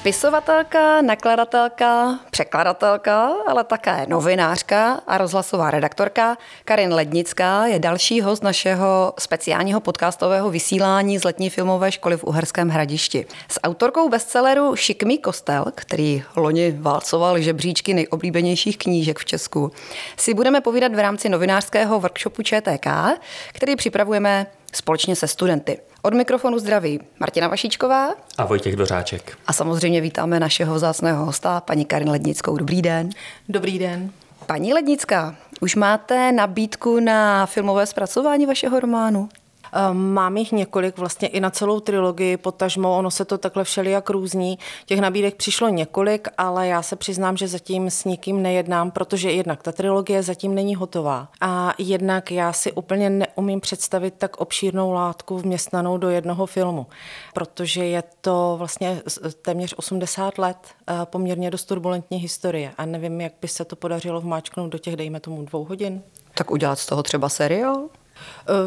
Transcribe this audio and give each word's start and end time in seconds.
Spisovatelka, 0.00 1.02
nakladatelka, 1.02 2.18
překladatelka, 2.30 3.28
ale 3.48 3.64
také 3.64 4.06
novinářka 4.08 5.00
a 5.06 5.18
rozhlasová 5.18 5.70
redaktorka 5.70 6.36
Karin 6.64 6.94
Lednická 6.94 7.66
je 7.66 7.78
další 7.78 8.20
host 8.20 8.42
našeho 8.42 9.14
speciálního 9.18 9.80
podcastového 9.80 10.50
vysílání 10.50 11.18
z 11.18 11.24
letní 11.24 11.50
filmové 11.50 11.92
školy 11.92 12.16
v 12.16 12.24
Uherském 12.24 12.68
hradišti. 12.68 13.26
S 13.48 13.60
autorkou 13.62 14.08
bestselleru 14.08 14.76
Šikmý 14.76 15.18
kostel, 15.18 15.64
který 15.74 16.22
loni 16.36 16.74
válcoval 16.78 17.40
žebříčky 17.40 17.94
nejoblíbenějších 17.94 18.78
knížek 18.78 19.18
v 19.18 19.24
Česku, 19.24 19.72
si 20.16 20.34
budeme 20.34 20.60
povídat 20.60 20.94
v 20.94 20.98
rámci 20.98 21.28
novinářského 21.28 22.00
workshopu 22.00 22.42
ČTK, 22.42 22.86
který 23.52 23.76
připravujeme 23.76 24.46
společně 24.72 25.16
se 25.16 25.28
studenty. 25.28 25.78
Od 26.02 26.14
mikrofonu 26.14 26.58
zdraví 26.58 27.00
Martina 27.20 27.48
Vašičková 27.48 28.14
a 28.38 28.44
Vojtěch 28.44 28.76
Dořáček. 28.76 29.38
A 29.46 29.52
samozřejmě 29.52 30.00
vítáme 30.00 30.40
našeho 30.40 30.74
vzácného 30.74 31.26
hosta, 31.26 31.60
paní 31.60 31.84
Karin 31.84 32.10
Lednickou. 32.10 32.56
Dobrý 32.56 32.82
den. 32.82 33.10
Dobrý 33.48 33.78
den. 33.78 34.12
Paní 34.46 34.74
Lednická, 34.74 35.36
už 35.60 35.74
máte 35.74 36.32
nabídku 36.32 37.00
na 37.00 37.46
filmové 37.46 37.86
zpracování 37.86 38.46
vašeho 38.46 38.80
románu? 38.80 39.28
Ehm, 39.72 40.12
mám 40.12 40.36
jich 40.36 40.52
několik, 40.52 40.98
vlastně 40.98 41.28
i 41.28 41.40
na 41.40 41.50
celou 41.50 41.80
trilogii, 41.80 42.36
potažmo, 42.36 42.98
ono 42.98 43.10
se 43.10 43.24
to 43.24 43.38
takhle 43.38 43.64
všelijak 43.64 44.10
různí. 44.10 44.58
Těch 44.86 45.00
nabídek 45.00 45.34
přišlo 45.34 45.68
několik, 45.68 46.28
ale 46.38 46.68
já 46.68 46.82
se 46.82 46.96
přiznám, 46.96 47.36
že 47.36 47.48
zatím 47.48 47.90
s 47.90 48.04
nikým 48.04 48.42
nejednám, 48.42 48.90
protože 48.90 49.30
jednak 49.30 49.62
ta 49.62 49.72
trilogie 49.72 50.22
zatím 50.22 50.54
není 50.54 50.74
hotová. 50.74 51.28
A 51.40 51.74
jednak 51.78 52.30
já 52.30 52.52
si 52.52 52.72
úplně 52.72 53.10
neumím 53.10 53.60
představit 53.60 54.14
tak 54.18 54.36
obšírnou 54.36 54.92
látku 54.92 55.38
vměstnanou 55.38 55.98
do 55.98 56.10
jednoho 56.10 56.46
filmu, 56.46 56.86
protože 57.34 57.84
je 57.84 58.02
to 58.20 58.54
vlastně 58.58 59.02
téměř 59.42 59.74
80 59.76 60.38
let 60.38 60.56
eh, 60.88 60.94
poměrně 61.04 61.50
dost 61.50 61.64
turbulentní 61.64 62.18
historie 62.18 62.72
a 62.78 62.86
nevím, 62.86 63.20
jak 63.20 63.32
by 63.40 63.48
se 63.48 63.64
to 63.64 63.76
podařilo 63.76 64.20
vmáčknout 64.20 64.72
do 64.72 64.78
těch, 64.78 64.96
dejme 64.96 65.20
tomu, 65.20 65.44
dvou 65.44 65.64
hodin. 65.64 66.02
Tak 66.34 66.50
udělat 66.50 66.78
z 66.78 66.86
toho 66.86 67.02
třeba 67.02 67.28
seriál? 67.28 67.88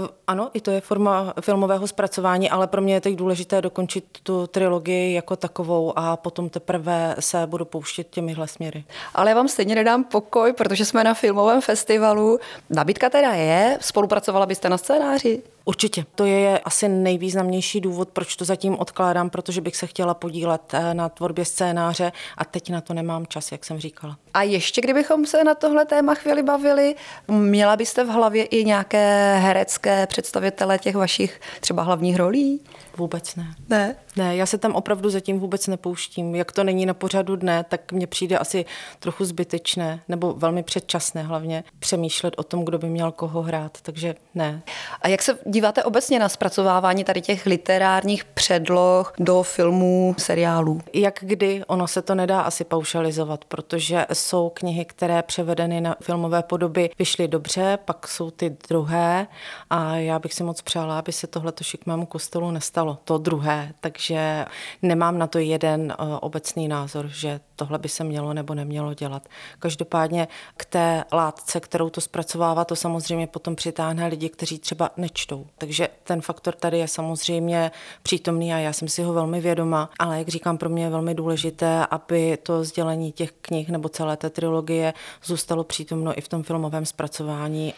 Uh, 0.01 0.07
ano, 0.27 0.49
i 0.53 0.61
to 0.61 0.71
je 0.71 0.81
forma 0.81 1.33
filmového 1.41 1.87
zpracování, 1.87 2.49
ale 2.49 2.67
pro 2.67 2.81
mě 2.81 2.93
je 2.93 3.01
teď 3.01 3.15
důležité 3.15 3.61
dokončit 3.61 4.05
tu 4.23 4.47
trilogii 4.47 5.13
jako 5.13 5.35
takovou 5.35 5.93
a 5.95 6.17
potom 6.17 6.49
teprve 6.49 7.15
se 7.19 7.47
budu 7.47 7.65
pouštět 7.65 8.07
těmihle 8.09 8.47
směry. 8.47 8.83
Ale 9.15 9.29
já 9.29 9.35
vám 9.35 9.47
stejně 9.47 9.75
nedám 9.75 10.03
pokoj, 10.03 10.53
protože 10.53 10.85
jsme 10.85 11.03
na 11.03 11.13
filmovém 11.13 11.61
festivalu. 11.61 12.39
Nabídka 12.69 13.09
teda 13.09 13.31
je, 13.31 13.77
spolupracovala 13.81 14.45
byste 14.45 14.69
na 14.69 14.77
scénáři? 14.77 15.43
Určitě. 15.65 16.05
To 16.15 16.25
je 16.25 16.59
asi 16.59 16.89
nejvýznamnější 16.89 17.81
důvod, 17.81 18.09
proč 18.09 18.35
to 18.35 18.45
zatím 18.45 18.79
odkládám, 18.79 19.29
protože 19.29 19.61
bych 19.61 19.75
se 19.75 19.87
chtěla 19.87 20.13
podílet 20.13 20.61
eh, 20.73 20.93
na 20.93 21.09
tvorbě 21.09 21.45
scénáře 21.45 22.11
a 22.37 22.45
teď 22.45 22.69
na 22.69 22.81
to 22.81 22.93
nemám 22.93 23.25
čas, 23.25 23.51
jak 23.51 23.65
jsem 23.65 23.79
říkala. 23.79 24.17
A 24.33 24.41
ještě 24.41 24.81
kdybychom 24.81 25.25
se 25.25 25.43
na 25.43 25.55
tohle 25.55 25.85
téma 25.85 26.15
chvíli 26.15 26.43
bavili, 26.43 26.95
měla 27.27 27.75
byste 27.75 28.03
v 28.03 28.07
hlavě 28.07 28.43
i 28.43 28.65
nějaké 28.65 29.37
herecké 29.39 30.07
představitele 30.07 30.79
těch 30.79 30.95
vašich 30.95 31.41
třeba 31.59 31.83
hlavních 31.83 32.15
rolí? 32.15 32.61
Vůbec 32.97 33.35
ne. 33.35 33.55
Ne? 33.69 33.95
Ne, 34.15 34.35
já 34.35 34.45
se 34.45 34.57
tam 34.57 34.75
opravdu 34.75 35.09
zatím 35.09 35.39
vůbec 35.39 35.67
nepouštím. 35.67 36.35
Jak 36.35 36.51
to 36.51 36.63
není 36.63 36.85
na 36.85 36.93
pořadu 36.93 37.35
dne, 37.35 37.65
tak 37.69 37.91
mně 37.91 38.07
přijde 38.07 38.37
asi 38.37 38.65
trochu 38.99 39.25
zbytečné, 39.25 39.99
nebo 40.07 40.33
velmi 40.33 40.63
předčasné 40.63 41.23
hlavně, 41.23 41.63
přemýšlet 41.79 42.33
o 42.37 42.43
tom, 42.43 42.65
kdo 42.65 42.77
by 42.77 42.89
měl 42.89 43.11
koho 43.11 43.41
hrát, 43.41 43.77
takže 43.81 44.15
ne. 44.35 44.61
A 45.01 45.07
jak 45.07 45.21
se 45.21 45.37
díváte 45.45 45.83
obecně 45.83 46.19
na 46.19 46.29
zpracovávání 46.29 47.03
tady 47.03 47.21
těch 47.21 47.45
literárních 47.45 48.25
předloh 48.25 49.13
do 49.19 49.43
filmů, 49.43 50.15
seriálů? 50.17 50.81
Jak 50.93 51.19
kdy, 51.21 51.63
ono 51.67 51.87
se 51.87 52.01
to 52.01 52.15
nedá 52.15 52.41
asi 52.41 52.63
paušalizovat, 52.63 53.45
protože 53.45 54.05
jsou 54.13 54.51
knihy, 54.53 54.85
které 54.85 55.23
převedeny 55.23 55.81
na 55.81 55.95
filmové 56.01 56.43
podoby 56.43 56.89
vyšly 56.99 57.27
dobře, 57.27 57.77
pak 57.85 58.07
jsou 58.07 58.31
ty 58.31 58.57
druhé 58.69 59.27
a 59.69 59.95
já 59.95 60.19
bych 60.19 60.33
si 60.33 60.43
moc 60.43 60.61
přála, 60.61 60.99
aby 60.99 61.11
se 61.11 61.27
tohleto 61.27 61.63
šikmému 61.63 62.05
kostelu 62.05 62.51
nestalo, 62.51 62.82
to 63.03 63.17
druhé, 63.17 63.73
takže 63.79 64.45
nemám 64.81 65.17
na 65.17 65.27
to 65.27 65.39
jeden 65.39 65.93
uh, 65.99 66.17
obecný 66.21 66.67
názor, 66.67 67.07
že 67.07 67.39
tohle 67.55 67.79
by 67.79 67.89
se 67.89 68.03
mělo 68.03 68.33
nebo 68.33 68.53
nemělo 68.53 68.93
dělat. 68.93 69.27
Každopádně 69.59 70.27
k 70.57 70.65
té 70.65 71.03
látce, 71.11 71.59
kterou 71.59 71.89
to 71.89 72.01
zpracovává, 72.01 72.65
to 72.65 72.75
samozřejmě 72.75 73.27
potom 73.27 73.55
přitáhne 73.55 74.07
lidi, 74.07 74.29
kteří 74.29 74.59
třeba 74.59 74.89
nečtou. 74.97 75.47
Takže 75.57 75.89
ten 76.03 76.21
faktor 76.21 76.53
tady 76.55 76.79
je 76.79 76.87
samozřejmě 76.87 77.71
přítomný 78.03 78.53
a 78.53 78.57
já 78.57 78.73
jsem 78.73 78.87
si 78.87 79.03
ho 79.03 79.13
velmi 79.13 79.41
vědoma, 79.41 79.89
ale 79.99 80.17
jak 80.17 80.27
říkám, 80.27 80.57
pro 80.57 80.69
mě 80.69 80.83
je 80.83 80.89
velmi 80.89 81.15
důležité, 81.15 81.85
aby 81.85 82.37
to 82.43 82.63
sdělení 82.63 83.11
těch 83.11 83.31
knih 83.31 83.69
nebo 83.69 83.89
celé 83.89 84.17
té 84.17 84.29
trilogie 84.29 84.93
zůstalo 85.23 85.63
přítomno 85.63 86.17
i 86.17 86.21
v 86.21 86.27
tom 86.27 86.43
filmovém 86.43 86.85
zpracování. 86.85 87.73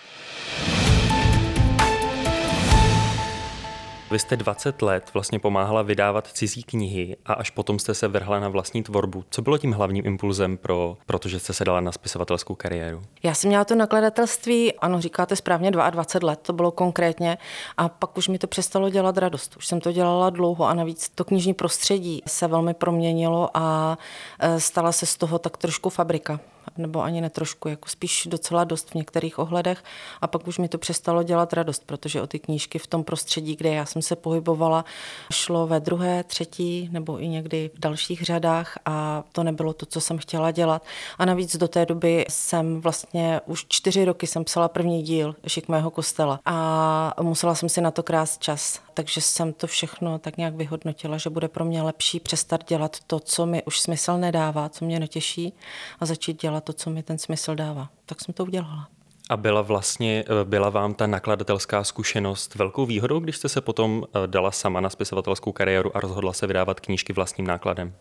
Vy 4.12 4.20
jste 4.20 4.38
20 4.38 4.82
let 4.82 5.10
vlastně 5.14 5.40
pomáhala 5.40 5.82
vydávat 5.82 6.28
cizí 6.28 6.64
knihy 6.64 7.18
a 7.26 7.34
až 7.34 7.50
potom 7.50 7.80
jste 7.80 7.94
se 7.94 8.08
vrhla 8.08 8.40
na 8.40 8.50
vlastní 8.50 8.84
tvorbu. 8.84 9.24
Co 9.30 9.42
bylo 9.42 9.58
tím 9.58 9.72
hlavním 9.72 10.06
impulzem 10.06 10.58
pro, 10.58 10.98
protože 11.06 11.40
jste 11.40 11.54
se 11.54 11.66
dala 11.66 11.82
na 11.82 11.92
spisovatelskou 11.92 12.56
kariéru? 12.56 13.02
Já 13.24 13.34
jsem 13.34 13.48
měla 13.48 13.66
to 13.66 13.76
nakladatelství, 13.76 14.74
ano, 14.74 15.02
říkáte 15.02 15.36
správně, 15.36 15.72
22 15.72 16.30
let, 16.30 16.40
to 16.42 16.54
bylo 16.54 16.72
konkrétně, 16.72 17.38
a 17.78 17.90
pak 17.90 18.18
už 18.18 18.28
mi 18.28 18.40
to 18.40 18.48
přestalo 18.48 18.90
dělat 18.90 19.18
radost. 19.18 19.58
Už 19.58 19.68
jsem 19.68 19.82
to 19.82 19.92
dělala 19.92 20.30
dlouho 20.30 20.66
a 20.66 20.74
navíc 20.74 21.10
to 21.16 21.24
knižní 21.24 21.54
prostředí 21.54 22.22
se 22.28 22.48
velmi 22.48 22.74
proměnilo 22.74 23.50
a 23.54 23.98
e, 24.40 24.60
stala 24.60 24.92
se 24.92 25.06
z 25.06 25.18
toho 25.18 25.40
tak 25.40 25.58
trošku 25.58 25.90
fabrika 25.90 26.40
nebo 26.78 27.02
ani 27.02 27.22
ne 27.22 27.30
trošku, 27.30 27.68
jako 27.68 27.90
spíš 27.90 28.28
docela 28.32 28.64
dost 28.64 28.92
v 28.92 28.96
některých 28.96 29.40
ohledech. 29.40 29.84
A 30.22 30.28
pak 30.28 30.48
už 30.48 30.58
mi 30.58 30.70
to 30.70 30.78
přestalo 30.78 31.24
dělat 31.24 31.54
radost, 31.54 31.84
protože 31.86 32.22
o 32.22 32.28
ty 32.28 32.40
knížky 32.40 32.80
v 32.80 32.88
tom 32.88 33.04
prostředí, 33.04 33.56
kde 33.56 33.74
já 33.74 33.86
jsem 33.86 34.02
se 34.02 34.16
pohybovala, 34.16 34.86
šlo 35.32 35.68
ve 35.68 35.80
druhé, 35.80 36.24
třetí 36.24 36.90
nebo 36.92 37.20
i 37.20 37.28
někdy 37.28 37.72
v 37.74 37.80
dalších 37.80 38.22
řadách 38.22 38.78
a 38.86 39.24
to 39.32 39.44
nebylo 39.44 39.74
to, 39.74 39.86
co 39.86 40.02
jsem 40.02 40.18
chtěla 40.18 40.52
dělat. 40.52 40.84
A 41.18 41.26
navíc 41.26 41.58
do 41.58 41.68
té 41.68 41.86
doby 41.86 42.26
jsem 42.30 42.82
vlastně 42.82 43.42
už 43.46 43.66
čtyři 43.70 44.06
roky 44.06 44.28
jsem 44.28 44.44
psala 44.44 44.68
první 44.68 45.04
díl 45.04 45.36
Šik 45.48 45.68
mého 45.68 45.92
kostela 45.92 46.40
a 46.46 47.22
musela 47.22 47.56
jsem 47.56 47.70
si 47.70 47.82
na 47.82 47.92
to 47.92 48.04
krást 48.04 48.42
čas. 48.42 48.85
Takže 48.96 49.22
jsem 49.22 49.54
to 49.54 49.68
všechno 49.68 50.20
tak 50.20 50.38
nějak 50.38 50.56
vyhodnotila, 50.56 51.18
že 51.18 51.30
bude 51.30 51.48
pro 51.48 51.66
mě 51.66 51.82
lepší 51.82 52.20
přestat 52.20 52.70
dělat 52.70 52.98
to, 53.08 53.20
co 53.20 53.46
mi 53.46 53.64
už 53.64 53.80
smysl 53.80 54.18
nedává, 54.18 54.70
co 54.70 54.86
mě 54.86 55.00
netěší 55.00 55.54
a 56.00 56.06
začít 56.06 56.42
dělat 56.42 56.64
to, 56.64 56.74
co 56.74 56.90
mi 56.90 57.04
ten 57.04 57.18
smysl 57.18 57.56
dává. 57.56 57.90
Tak 58.06 58.22
jsem 58.22 58.34
to 58.34 58.44
udělala. 58.44 58.95
A 59.30 59.38
byla 59.38 59.62
vlastně, 59.62 60.24
eh, 60.28 60.46
byla 60.46 60.70
vám 60.70 60.94
ta 60.94 61.08
nakladatelská 61.08 61.84
zkušenost 61.84 62.56
velkou 62.56 62.86
výhodou, 62.86 63.20
když 63.20 63.38
jste 63.38 63.50
se 63.50 63.62
potom 63.62 64.04
eh, 64.04 64.28
dala 64.28 64.52
sama 64.52 64.82
na 64.82 64.90
spisovatelskou 64.90 65.52
kariéru 65.52 65.98
a 65.98 66.00
rozhodla 66.00 66.34
se 66.34 66.48
vydávat 66.48 66.80
knížky 66.80 67.14
vlastním 67.14 67.48
nákladem? 67.48 67.94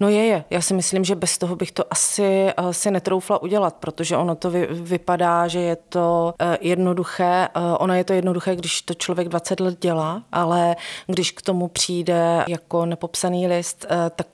No 0.00 0.08
je, 0.08 0.24
je. 0.24 0.44
Já 0.50 0.60
si 0.60 0.74
myslím, 0.74 1.04
že 1.04 1.14
bez 1.14 1.38
toho 1.38 1.56
bych 1.56 1.72
to 1.72 1.84
asi, 1.90 2.52
asi 2.56 2.90
netroufla 2.90 3.42
udělat, 3.42 3.74
protože 3.74 4.16
ono 4.16 4.34
to 4.34 4.50
vy, 4.50 4.66
vypadá, 4.70 5.48
že 5.48 5.60
je 5.60 5.76
to 5.76 6.34
jednoduché. 6.60 7.48
Ono 7.78 7.94
je 7.94 8.04
to 8.04 8.12
jednoduché, 8.12 8.56
když 8.56 8.82
to 8.82 8.94
člověk 8.94 9.28
20 9.28 9.60
let 9.60 9.78
dělá, 9.80 10.22
ale 10.32 10.76
když 11.06 11.30
k 11.30 11.42
tomu 11.42 11.68
přijde 11.68 12.44
jako 12.48 12.86
nepopsaný 12.86 13.46
list, 13.46 13.86
tak 14.16 14.26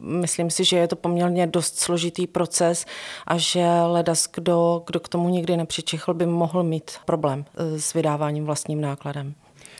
myslím 0.00 0.50
si, 0.50 0.64
že 0.64 0.76
je 0.76 0.88
to 0.88 0.96
poměrně 0.96 1.46
dost 1.46 1.78
složitý 1.78 2.26
proces 2.26 2.86
a 3.26 3.36
že 3.36 3.66
ledas, 3.86 4.28
kdo, 4.34 4.82
kdo 4.86 5.00
k 5.00 5.08
tomu 5.08 5.28
nikdy 5.28 5.56
nepřijde, 5.56 5.77
Čechl 5.82 6.14
by 6.14 6.26
mohl 6.26 6.62
mít 6.62 6.90
problém 7.04 7.44
eh, 7.54 7.80
s 7.80 7.94
vydáváním 7.94 8.44
vlastním 8.44 8.80
nákladem. 8.80 9.34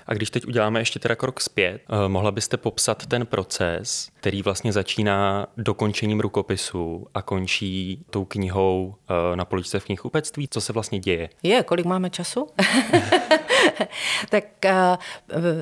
A 0.07 0.15
když 0.15 0.31
teď 0.31 0.47
uděláme 0.47 0.81
ještě 0.81 0.99
teda 0.99 1.17
krok 1.17 1.41
zpět, 1.41 1.83
eh, 1.89 2.09
mohla 2.09 2.31
byste 2.31 2.57
popsat 2.57 3.07
ten 3.07 3.27
proces, 3.27 4.11
který 4.15 4.43
vlastně 4.43 4.73
začíná 4.73 5.47
dokončením 5.57 6.21
rukopisu 6.21 7.07
a 7.15 7.23
končí 7.23 8.05
tou 8.11 8.25
knihou 8.25 8.95
eh, 9.11 9.37
na 9.37 9.45
poličce 9.45 9.81
v 9.81 9.85
knihkupectví? 9.85 10.49
Co 10.49 10.61
se 10.61 10.73
vlastně 10.73 10.99
děje? 10.99 11.29
Je, 11.43 11.63
kolik 11.63 11.87
máme 11.87 12.11
času? 12.11 12.47
tak 14.31 14.45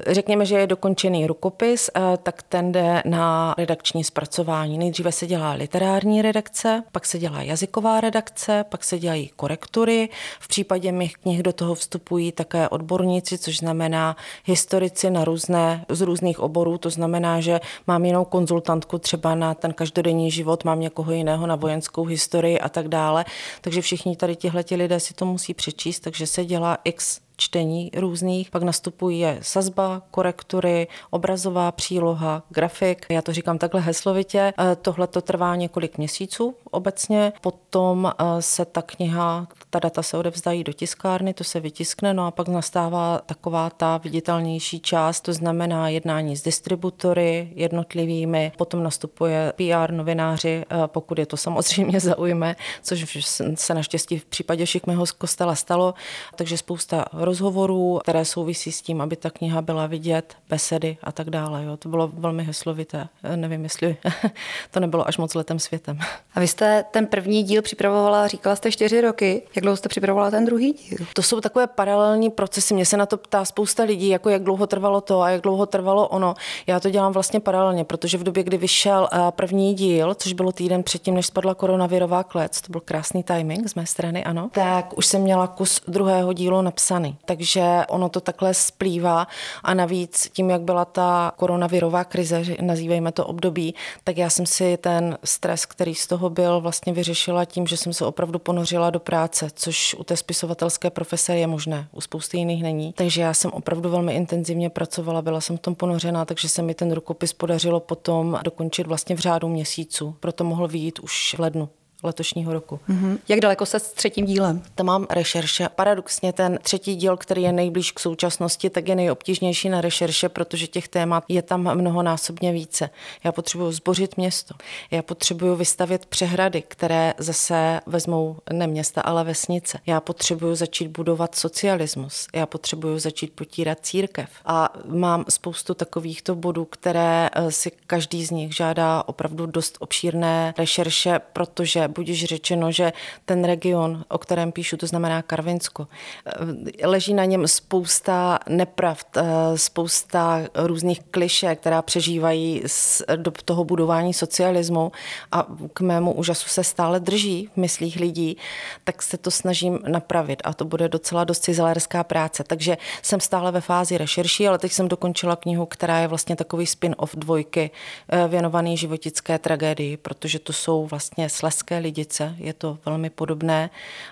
řekněme, 0.07 0.47
že 0.47 0.59
je 0.59 0.67
dokončený 0.67 1.27
rukopis, 1.27 1.91
tak 2.23 2.43
ten 2.43 2.73
jde 2.73 3.03
na 3.05 3.55
redakční 3.59 4.05
zpracování. 4.05 4.79
Nejdříve 4.79 5.13
se 5.13 5.27
dělá 5.27 5.53
literární 5.53 6.23
redakce, 6.23 6.83
pak 6.93 7.07
se 7.07 7.19
dělá 7.19 7.43
jazyková 7.43 8.01
redakce, 8.01 8.65
pak 8.69 8.85
se 8.85 8.99
dělají 8.99 9.31
korektury. 9.37 10.09
V 10.41 10.49
případě 10.49 10.93
mých 10.93 11.17
knih 11.17 11.43
do 11.43 11.53
toho 11.53 11.75
vstupují 11.75 12.33
také 12.33 12.69
odborníci, 12.69 13.39
což 13.39 13.59
znamená 13.59 14.17
historici 14.45 15.11
na 15.11 15.25
různé, 15.25 15.85
z 15.89 16.01
různých 16.01 16.41
oborů. 16.41 16.79
To 16.79 16.91
znamená, 16.91 17.41
že 17.41 17.61
mám 17.87 18.05
jinou 18.05 18.25
konzultantku 18.25 18.99
třeba 18.99 19.35
na 19.35 19.55
ten 19.55 19.73
každodenní 19.73 20.31
život, 20.31 20.65
mám 20.65 20.81
někoho 20.81 21.13
jiného 21.13 21.47
na 21.47 21.57
vojenskou 21.57 22.05
historii 22.05 22.61
a 22.61 22.69
tak 22.69 22.89
dále. 22.89 23.25
Takže 23.61 23.81
všichni 23.83 24.17
tady 24.17 24.37
tihle 24.37 24.65
lidé 24.71 25.01
si 25.01 25.15
to 25.15 25.27
musí 25.27 25.55
přečíst, 25.55 26.01
takže 26.01 26.27
se 26.27 26.45
dělá 26.45 26.79
x 26.85 27.26
čtení 27.37 27.91
různých 27.97 28.51
pak 28.51 28.63
nastupují 28.63 29.19
je 29.19 29.39
sazba, 29.43 30.03
korektury, 30.11 30.89
obrazová 31.11 31.73
příloha, 31.73 32.43
grafik. 32.51 33.07
Já 33.09 33.23
to 33.23 33.33
říkám 33.33 33.59
takhle 33.59 33.81
heslovitě. 33.81 34.55
Eh, 34.59 34.77
tohle 34.77 35.07
to 35.07 35.21
trvá 35.21 35.57
několik 35.57 35.99
měsíců 35.99 36.55
obecně. 36.71 37.33
Potom 37.41 38.13
eh, 38.19 38.43
se 38.43 38.65
ta 38.65 38.83
kniha, 38.83 39.49
ta 39.77 39.81
data 39.81 40.03
se 40.03 40.19
odevzdají 40.19 40.65
do 40.65 40.73
tiskárny, 40.73 41.35
to 41.35 41.45
se 41.45 41.61
vytiskne, 41.61 42.15
no 42.15 42.27
a 42.27 42.31
pak 42.31 42.49
nastává 42.49 43.21
taková 43.27 43.71
ta 43.71 43.97
viditelnější 43.97 44.81
část, 44.81 45.21
to 45.21 45.33
znamená 45.33 45.89
jednání 45.89 46.37
s 46.37 46.43
distributory 46.43 47.51
jednotlivými, 47.55 48.53
potom 48.57 48.83
nastupuje 48.83 49.53
PR 49.57 49.93
novináři, 49.93 50.65
eh, 50.71 50.77
pokud 50.87 51.19
je 51.19 51.27
to 51.27 51.37
samozřejmě 51.37 52.01
zaujme, 52.11 52.57
což 52.83 53.29
se 53.55 53.75
naštěstí 53.75 54.19
v 54.19 54.25
případě 54.25 54.67
Šikmého 54.67 55.05
kostela 55.19 55.55
stalo, 55.55 55.95
takže 56.37 56.59
spousta 56.59 57.05
rozhovorů, 57.13 58.01
které 58.03 58.25
souvisí 58.25 58.73
s 58.73 58.83
tím, 58.83 59.01
aby 59.01 59.17
ta 59.17 59.31
kniha 59.31 59.63
byla 59.63 59.87
vidět, 59.87 60.37
besedy 60.49 60.97
a 61.03 61.13
tak 61.13 61.31
dále. 61.31 61.65
Jo. 61.65 61.77
To 61.77 61.89
bylo 61.89 62.09
velmi 62.09 62.45
heslovité. 62.45 63.09
Nevím, 63.37 63.65
jestli 63.65 63.97
to 64.71 64.81
nebylo 64.81 65.09
až 65.09 65.19
moc 65.19 65.35
letem 65.35 65.59
světem. 65.59 65.99
A 66.35 66.41
vy 66.41 66.49
jste 66.49 66.85
ten 66.91 67.07
první 67.07 67.43
díl 67.43 67.63
připravovala, 67.63 68.29
říkala 68.29 68.57
jste 68.57 68.73
čtyři 68.73 69.01
roky. 69.01 69.43
Jak 69.57 69.65
dlouho 69.67 69.77
jste 69.77 69.89
připravovala 69.89 70.31
ten 70.31 70.45
druhý 70.45 70.73
díl? 70.73 71.07
To 71.15 71.23
jsou 71.23 71.41
takové 71.41 71.67
paralelní 71.67 72.31
procesy. 72.31 72.75
Mě 72.75 72.87
se 72.87 72.97
na 72.97 73.07
to 73.07 73.17
ptá 73.17 73.45
spousta 73.45 73.83
lidí, 73.83 74.09
jako 74.09 74.29
jak 74.31 74.43
dlouho 74.43 74.67
trvalo 74.67 75.01
to 75.01 75.21
a 75.21 75.31
jak 75.31 75.41
dlouho 75.41 75.67
trvalo 75.67 76.09
ono. 76.09 76.35
Já 76.67 76.81
to 76.81 76.91
dělám 76.91 77.13
vlastně 77.13 77.41
paralelně, 77.41 77.85
protože 77.85 78.19
v 78.19 78.23
době, 78.23 78.43
kdy 78.43 78.57
vyšel 78.57 79.09
eh, 79.13 79.19
první 79.31 79.75
díl, 79.75 80.15
což 80.15 80.33
bylo 80.33 80.53
týden 80.53 80.83
předtím, 80.83 81.15
než 81.15 81.27
spadla 81.27 81.55
koronavirová 81.55 82.25
klec, 82.25 82.61
to 82.61 82.73
byl 82.73 82.81
krásný 82.81 83.23
timing 83.23 83.69
z 83.69 83.75
mé 83.75 83.87
strany, 83.87 84.25
ano, 84.25 84.49
tak 84.53 84.99
už 84.99 85.07
jsem 85.07 85.23
měla 85.23 85.47
kus 85.47 85.81
druhého 85.89 86.33
dílu 86.33 86.63
napsaný. 86.63 87.17
Takže 87.25 87.63
ono 87.89 88.09
to 88.09 88.21
takhle 88.21 88.55
splývá 88.55 89.27
a 89.65 89.75
navíc 89.75 90.29
tím, 90.33 90.51
jak 90.51 90.61
byla 90.61 90.85
ta 90.85 91.33
koronavirová 91.37 92.05
krize, 92.05 92.43
nazývejme 92.61 93.13
to 93.13 93.27
období, 93.27 93.75
tak 94.05 94.17
já 94.17 94.31
jsem 94.31 94.47
si 94.47 94.77
ten 94.77 95.19
stres, 95.25 95.67
který 95.67 95.95
z 95.95 96.07
toho 96.07 96.31
byl, 96.31 96.61
vlastně 96.61 96.93
vyřešila 96.93 97.45
tím, 97.45 97.67
že 97.67 97.77
jsem 97.77 97.93
se 97.93 98.05
opravdu 98.05 98.39
ponořila 98.39 98.91
do 98.91 99.01
práce, 99.01 99.46
což 99.55 99.95
u 99.95 100.05
té 100.05 100.17
spisovatelské 100.17 100.91
profese 100.91 101.37
je 101.37 101.47
možné, 101.47 101.89
u 101.93 102.01
spousty 102.01 102.39
jiných 102.39 102.63
není. 102.63 102.93
Takže 102.93 103.23
já 103.23 103.35
jsem 103.35 103.51
opravdu 103.51 103.91
velmi 103.91 104.15
intenzivně 104.15 104.71
pracovala, 104.71 105.23
byla 105.23 105.41
jsem 105.41 105.57
v 105.57 105.61
tom 105.61 105.75
ponořená, 105.75 106.25
takže 106.25 106.49
se 106.49 106.63
mi 106.63 106.75
ten 106.75 106.93
rukopis 106.93 107.33
podařilo 107.33 107.81
potom 107.81 108.39
dokončit 108.45 108.87
vlastně 108.87 109.17
v 109.17 109.19
řádu 109.19 109.49
měsíců. 109.49 110.17
Proto 110.21 110.45
mohl 110.45 110.69
vyjít 110.69 110.99
už 110.99 111.35
v 111.39 111.41
lednu 111.41 111.69
letošního 112.03 112.53
roku. 112.53 112.81
Mm-hmm. 112.89 113.19
Jak 113.29 113.41
daleko 113.41 113.67
se 113.67 113.81
s 113.81 113.93
třetím 113.93 114.27
dílem? 114.27 114.63
Tam 114.75 114.87
mám 114.87 115.07
rešerše. 115.11 115.69
Paradoxně 115.75 116.33
ten 116.33 116.59
třetí 116.63 116.97
díl, 116.97 117.17
který 117.17 117.43
je 117.43 117.53
nejblíž 117.53 117.93
k 117.93 118.01
současnosti, 118.01 118.71
tak 118.71 118.89
je 118.89 118.95
nejobtížnější 118.95 119.69
na 119.69 119.81
rešerše, 119.81 120.29
protože 120.29 120.67
těch 120.67 120.89
témat 120.89 121.25
je 121.29 121.43
tam 121.43 121.77
mnohonásobně 121.77 122.53
více. 122.53 122.91
Já 123.25 123.33
potřebuji 123.33 123.73
zbořit 123.73 124.17
město. 124.17 124.55
Já 124.91 125.03
potřebuji 125.03 125.57
vystavět 125.57 126.07
přehrady, 126.07 126.63
které 126.69 127.15
zase 127.19 127.81
vezmou 127.87 128.37
ne 128.53 128.67
města, 128.67 129.01
ale 129.01 129.25
vesnice. 129.25 129.79
Já 129.87 130.01
potřebuji 130.01 130.55
začít 130.55 130.89
budovat 130.89 131.35
socialismus. 131.35 132.27
Já 132.35 132.47
potřebuji 132.47 132.99
začít 132.99 133.33
potírat 133.33 133.79
církev. 133.83 134.29
A 134.45 134.73
mám 134.85 135.25
spoustu 135.29 135.75
takovýchto 135.75 136.35
bodů, 136.35 136.65
které 136.65 137.29
eh, 137.33 137.53
si 137.53 137.71
každý 137.87 138.25
z 138.25 138.31
nich 138.31 138.57
žádá 138.57 139.03
opravdu 139.07 139.47
dost 139.47 139.77
obšírné 139.81 140.55
rešerše, 140.59 141.21
protože 141.33 141.86
budíš 141.89 142.25
řečeno, 142.25 142.73
že 142.73 142.93
ten 143.25 143.45
region, 143.45 144.05
o 144.09 144.19
kterém 144.19 144.53
píšu, 144.53 144.77
to 144.77 144.87
znamená 144.87 145.23
Karvinsko, 145.23 145.89
eh, 146.27 146.87
leží 146.87 147.15
na 147.15 147.25
něm 147.25 147.49
spousta 147.49 148.39
nepravd, 148.49 149.17
eh, 149.17 149.23
spousta 149.59 150.41
různých 150.55 151.01
kliše, 151.11 151.57
která 151.57 151.83
přežívají 151.83 152.63
z, 152.67 153.03
do 153.17 153.31
toho 153.45 153.65
budování 153.65 154.15
socialismu 154.15 154.93
a 155.33 155.47
k 155.73 155.81
mému 155.81 156.13
úžasu 156.13 156.49
se 156.49 156.65
stále 156.65 157.01
drží 157.01 157.51
v 157.55 157.57
myslích 157.57 157.97
lidí, 157.97 158.37
tak 158.85 159.03
se 159.03 159.17
to 159.17 159.31
snažím 159.31 159.79
napravit 159.89 160.43
a 160.45 160.55
to 160.55 160.65
bude 160.65 160.89
docela 160.89 161.25
dost 161.25 161.41
cizelérská 161.41 162.05
práce. 162.05 162.45
Takže 162.45 162.77
jsem 163.03 163.21
stále 163.21 163.53
ve 163.53 163.61
fázi 163.61 163.99
rešerší, 163.99 164.49
ale 164.49 164.59
teď 164.59 164.73
jsem 164.73 164.89
dokončila 164.89 165.37
knihu, 165.37 165.67
která 165.67 165.99
je 165.99 166.09
vlastně 166.09 166.37
takový 166.37 166.67
spin-off 166.67 167.17
dvojky 167.17 167.71
eh, 168.09 168.29
věnovaný 168.29 168.77
životické 168.77 169.39
tragédii, 169.39 169.97
protože 169.97 170.39
to 170.39 170.53
jsou 170.53 170.87
vlastně 170.87 171.29
sleské 171.29 171.76
lidice, 171.79 172.35
je 172.39 172.53
to 172.53 172.79
velmi 172.87 173.11
podobné 173.11 173.71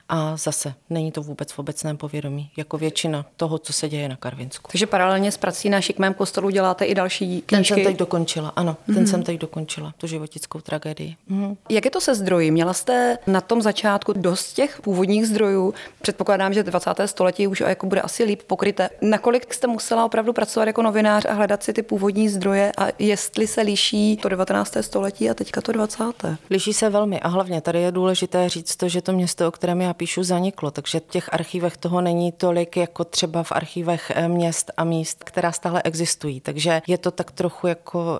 a 0.09 0.37
zase 0.37 0.75
není 0.91 1.13
to 1.13 1.23
vůbec 1.23 1.53
v 1.53 1.59
obecném 1.59 1.97
povědomí, 1.97 2.51
jako 2.57 2.79
většina 2.79 3.27
toho, 3.37 3.59
co 3.59 3.73
se 3.73 3.89
děje 3.89 4.09
na 4.09 4.17
Karvinsku. 4.17 4.71
Takže 4.73 4.87
paralelně 4.87 5.33
s 5.33 5.37
prací 5.37 5.71
na 5.71 5.81
šikmém 5.81 6.15
kostelu 6.15 6.51
děláte 6.51 6.85
i 6.85 6.95
další 6.95 7.27
knížky? 7.27 7.45
Ten 7.47 7.65
jsem 7.65 7.85
teď 7.85 7.97
dokončila, 7.97 8.53
ano, 8.57 8.77
ten 8.87 8.95
mm-hmm. 8.95 9.11
jsem 9.11 9.23
teď 9.23 9.41
dokončila, 9.41 9.95
tu 9.99 10.07
životickou 10.07 10.61
tragédii. 10.61 11.17
Mm-hmm. 11.31 11.57
Jak 11.69 11.85
je 11.85 11.91
to 11.91 12.01
se 12.01 12.15
zdroji? 12.15 12.51
Měla 12.51 12.73
jste 12.73 13.19
na 13.27 13.41
tom 13.41 13.63
začátku 13.63 14.13
dost 14.13 14.53
těch 14.53 14.81
původních 14.81 15.27
zdrojů? 15.27 15.75
Předpokládám, 16.03 16.55
že 16.55 16.63
20. 16.63 16.91
století 17.07 17.47
už 17.47 17.61
jako 17.61 17.87
bude 17.87 18.01
asi 18.01 18.25
líp 18.25 18.43
pokryté. 18.47 18.91
Nakolik 19.03 19.55
jste 19.55 19.67
musela 19.67 20.05
opravdu 20.05 20.33
pracovat 20.33 20.67
jako 20.67 20.83
novinář 20.83 21.25
a 21.25 21.33
hledat 21.33 21.63
si 21.63 21.73
ty 21.73 21.83
původní 21.83 22.29
zdroje 22.29 22.73
a 22.79 22.87
jestli 22.99 23.47
se 23.47 23.61
liší 23.63 24.17
to 24.17 24.29
19. 24.29 24.77
století 24.81 25.31
a 25.31 25.35
teďka 25.35 25.61
to 25.61 25.73
20. 25.73 26.05
Liší 26.51 26.73
se 26.73 26.91
velmi 26.91 27.21
a 27.21 27.29
hlavně 27.29 27.54
tady 27.61 27.81
je 27.81 27.93
důležité 27.93 28.49
říct 28.49 28.77
to, 28.77 28.89
že 28.89 29.03
to 29.03 29.12
město, 29.12 29.49
o 29.49 29.51
kterém 29.51 29.81
já 29.81 29.95
píšu, 29.95 30.23
zaniklo, 30.23 30.71
takže 30.71 31.01
v 31.01 31.06
těch 31.06 31.35
archívech 31.35 31.77
toho 31.77 32.01
není 32.01 32.33
tolik 32.33 32.77
jako 32.77 33.05
třeba 33.05 33.43
v 33.43 33.53
archívech 33.53 34.12
eh, 34.15 34.29
měst 34.29 34.71
a 34.77 34.85
míst, 34.85 35.25
která 35.25 35.53
stále 35.53 35.83
existují. 35.83 36.41
Takže 36.41 36.83
je 36.87 36.99
to 36.99 37.11
tak 37.11 37.31
trochu 37.31 37.67
jako, 37.67 38.19